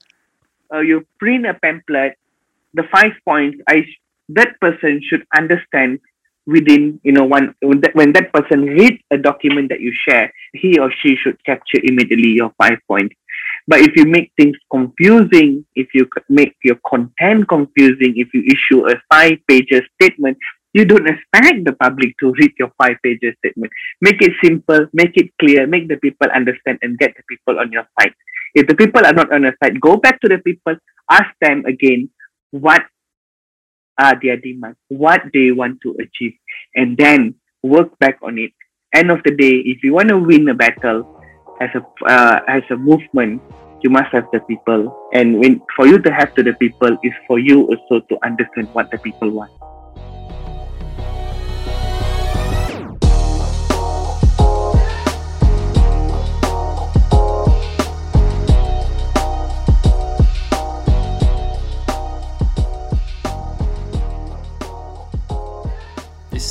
uh, 0.74 0.80
you 0.80 1.06
print 1.18 1.46
a 1.46 1.54
pamphlet 1.54 2.18
the 2.74 2.82
five 2.92 3.12
points 3.24 3.58
i 3.68 3.84
that 4.34 4.58
person 4.60 5.00
should 5.08 5.24
understand 5.36 6.00
within 6.46 7.00
you 7.04 7.12
know 7.12 7.24
one 7.24 7.54
when 7.62 8.12
that, 8.12 8.32
person 8.32 8.62
reads 8.62 9.00
a 9.12 9.16
document 9.16 9.68
that 9.68 9.80
you 9.80 9.92
share 10.08 10.32
he 10.52 10.78
or 10.78 10.90
she 11.00 11.14
should 11.16 11.42
capture 11.44 11.78
immediately 11.84 12.30
your 12.30 12.50
five 12.58 12.78
points 12.88 13.14
but 13.68 13.80
if 13.80 13.94
you 13.94 14.04
make 14.04 14.32
things 14.36 14.56
confusing 14.70 15.64
if 15.76 15.88
you 15.94 16.08
make 16.28 16.56
your 16.64 16.76
content 16.84 17.48
confusing 17.48 18.14
if 18.16 18.34
you 18.34 18.42
issue 18.42 18.88
a 18.88 18.94
five 19.08 19.38
pages 19.46 19.82
statement 20.00 20.36
you 20.72 20.84
don't 20.84 21.06
expect 21.06 21.64
the 21.64 21.74
public 21.74 22.16
to 22.18 22.32
read 22.32 22.52
your 22.58 22.72
five 22.78 22.96
pages 23.02 23.34
statement. 23.38 23.72
Make 24.00 24.22
it 24.22 24.32
simple, 24.42 24.86
make 24.92 25.16
it 25.16 25.30
clear, 25.38 25.66
make 25.66 25.88
the 25.88 25.96
people 25.96 26.28
understand 26.34 26.78
and 26.82 26.98
get 26.98 27.14
the 27.14 27.22
people 27.28 27.60
on 27.60 27.70
your 27.72 27.86
side. 28.00 28.14
If 28.54 28.66
the 28.66 28.74
people 28.74 29.04
are 29.04 29.12
not 29.12 29.32
on 29.32 29.42
your 29.42 29.54
side, 29.62 29.80
go 29.80 29.96
back 29.96 30.20
to 30.22 30.28
the 30.28 30.38
people, 30.38 30.76
ask 31.10 31.28
them 31.40 31.64
again 31.66 32.08
what 32.50 32.82
are 34.02 34.18
their 34.22 34.36
demands, 34.36 34.78
what 34.88 35.22
they 35.32 35.50
want 35.52 35.80
to 35.82 35.96
achieve, 36.00 36.34
and 36.74 36.96
then 36.96 37.34
work 37.62 37.96
back 37.98 38.18
on 38.22 38.38
it. 38.38 38.52
End 38.94 39.10
of 39.10 39.22
the 39.24 39.34
day, 39.34 39.62
if 39.64 39.82
you 39.82 39.92
want 39.94 40.08
to 40.08 40.18
win 40.18 40.48
a 40.48 40.54
battle 40.54 41.22
as 41.60 41.70
a 41.74 41.82
uh, 42.10 42.40
as 42.48 42.62
a 42.70 42.76
movement, 42.76 43.40
you 43.82 43.90
must 43.90 44.12
have 44.12 44.26
the 44.32 44.40
people. 44.40 45.08
And 45.12 45.38
when 45.38 45.60
for 45.76 45.86
you 45.86 45.98
to 45.98 46.12
have 46.12 46.34
to 46.34 46.42
the 46.42 46.54
people 46.54 46.98
is 47.02 47.12
for 47.26 47.38
you 47.38 47.62
also 47.62 48.04
to 48.10 48.18
understand 48.24 48.68
what 48.74 48.90
the 48.90 48.98
people 48.98 49.30
want. 49.30 49.52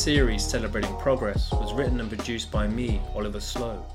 Series 0.02 0.43
celebrating 0.43 0.97
progress 0.97 1.52
was 1.52 1.76
written 1.76 1.99
and 1.99 2.10
produced 2.10 2.52
by 2.52 2.68
me, 2.68 2.99
Oliver 3.14 3.39
Slow, 3.39 3.86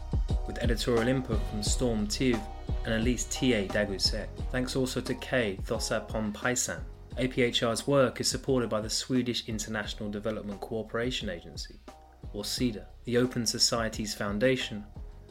with 0.47 0.57
editorial 0.59 1.09
input 1.09 1.41
from 1.51 1.65
Storm 1.65 2.07
Tiv 2.07 2.39
and 2.85 2.95
Elise 2.95 3.25
T.A. 3.25 3.67
Dagusek. 3.67 4.29
Thanks 4.53 4.77
also 4.77 5.01
to 5.01 5.15
Kay 5.15 5.59
Thosapon 5.65 6.33
Paisan. 6.33 6.79
APHR's 7.19 7.89
work 7.89 8.21
is 8.21 8.29
supported 8.29 8.71
by 8.71 8.81
the 8.81 8.89
Swedish 8.89 9.49
International 9.49 10.09
Development 10.09 10.61
Cooperation 10.61 11.29
Agency, 11.29 11.75
or 12.33 12.45
SIDA, 12.45 12.85
the 13.03 13.19
Open 13.19 13.45
Societies 13.45 14.15
Foundation, 14.15 14.85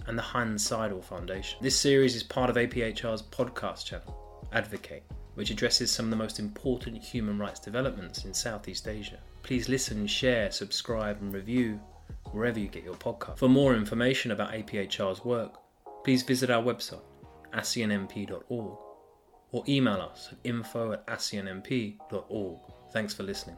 and 0.08 0.18
the 0.18 0.24
Hanns 0.24 0.66
Seidel 0.66 1.02
Foundation. 1.02 1.58
This 1.62 1.80
series 1.80 2.18
is 2.18 2.24
part 2.24 2.50
of 2.50 2.58
APHR's 2.58 3.22
podcast 3.22 3.86
channel, 3.86 4.46
Advocate, 4.52 5.04
which 5.36 5.52
addresses 5.52 5.90
some 5.90 6.08
of 6.08 6.10
the 6.10 6.18
most 6.18 6.38
important 6.38 7.02
human 7.02 7.40
rights 7.40 7.62
developments 7.62 8.26
in 8.26 8.34
Southeast 8.34 8.90
Asia. 8.90 9.20
Please 9.46 9.70
listen, 9.70 10.08
share, 10.08 10.50
subscribe, 10.50 11.22
and 11.22 11.32
review 11.32 11.80
wherever 12.32 12.60
you 12.60 12.68
get 12.68 12.84
your 12.84 12.96
podcast. 12.96 13.38
For 13.38 13.48
more 13.48 13.76
information 13.76 14.32
about 14.32 14.52
APHR's 14.54 15.24
work, 15.24 15.60
please 16.04 16.24
visit 16.24 16.50
our 16.50 16.64
website, 16.64 17.04
aseanmp.org, 17.54 18.78
or 19.52 19.64
email 19.68 20.02
us 20.02 20.30
at 20.32 20.40
info 20.44 20.94
at 20.94 21.06
aseanmp.org. 21.06 22.60
Thanks 22.92 23.14
for 23.14 23.22
listening. 23.22 23.56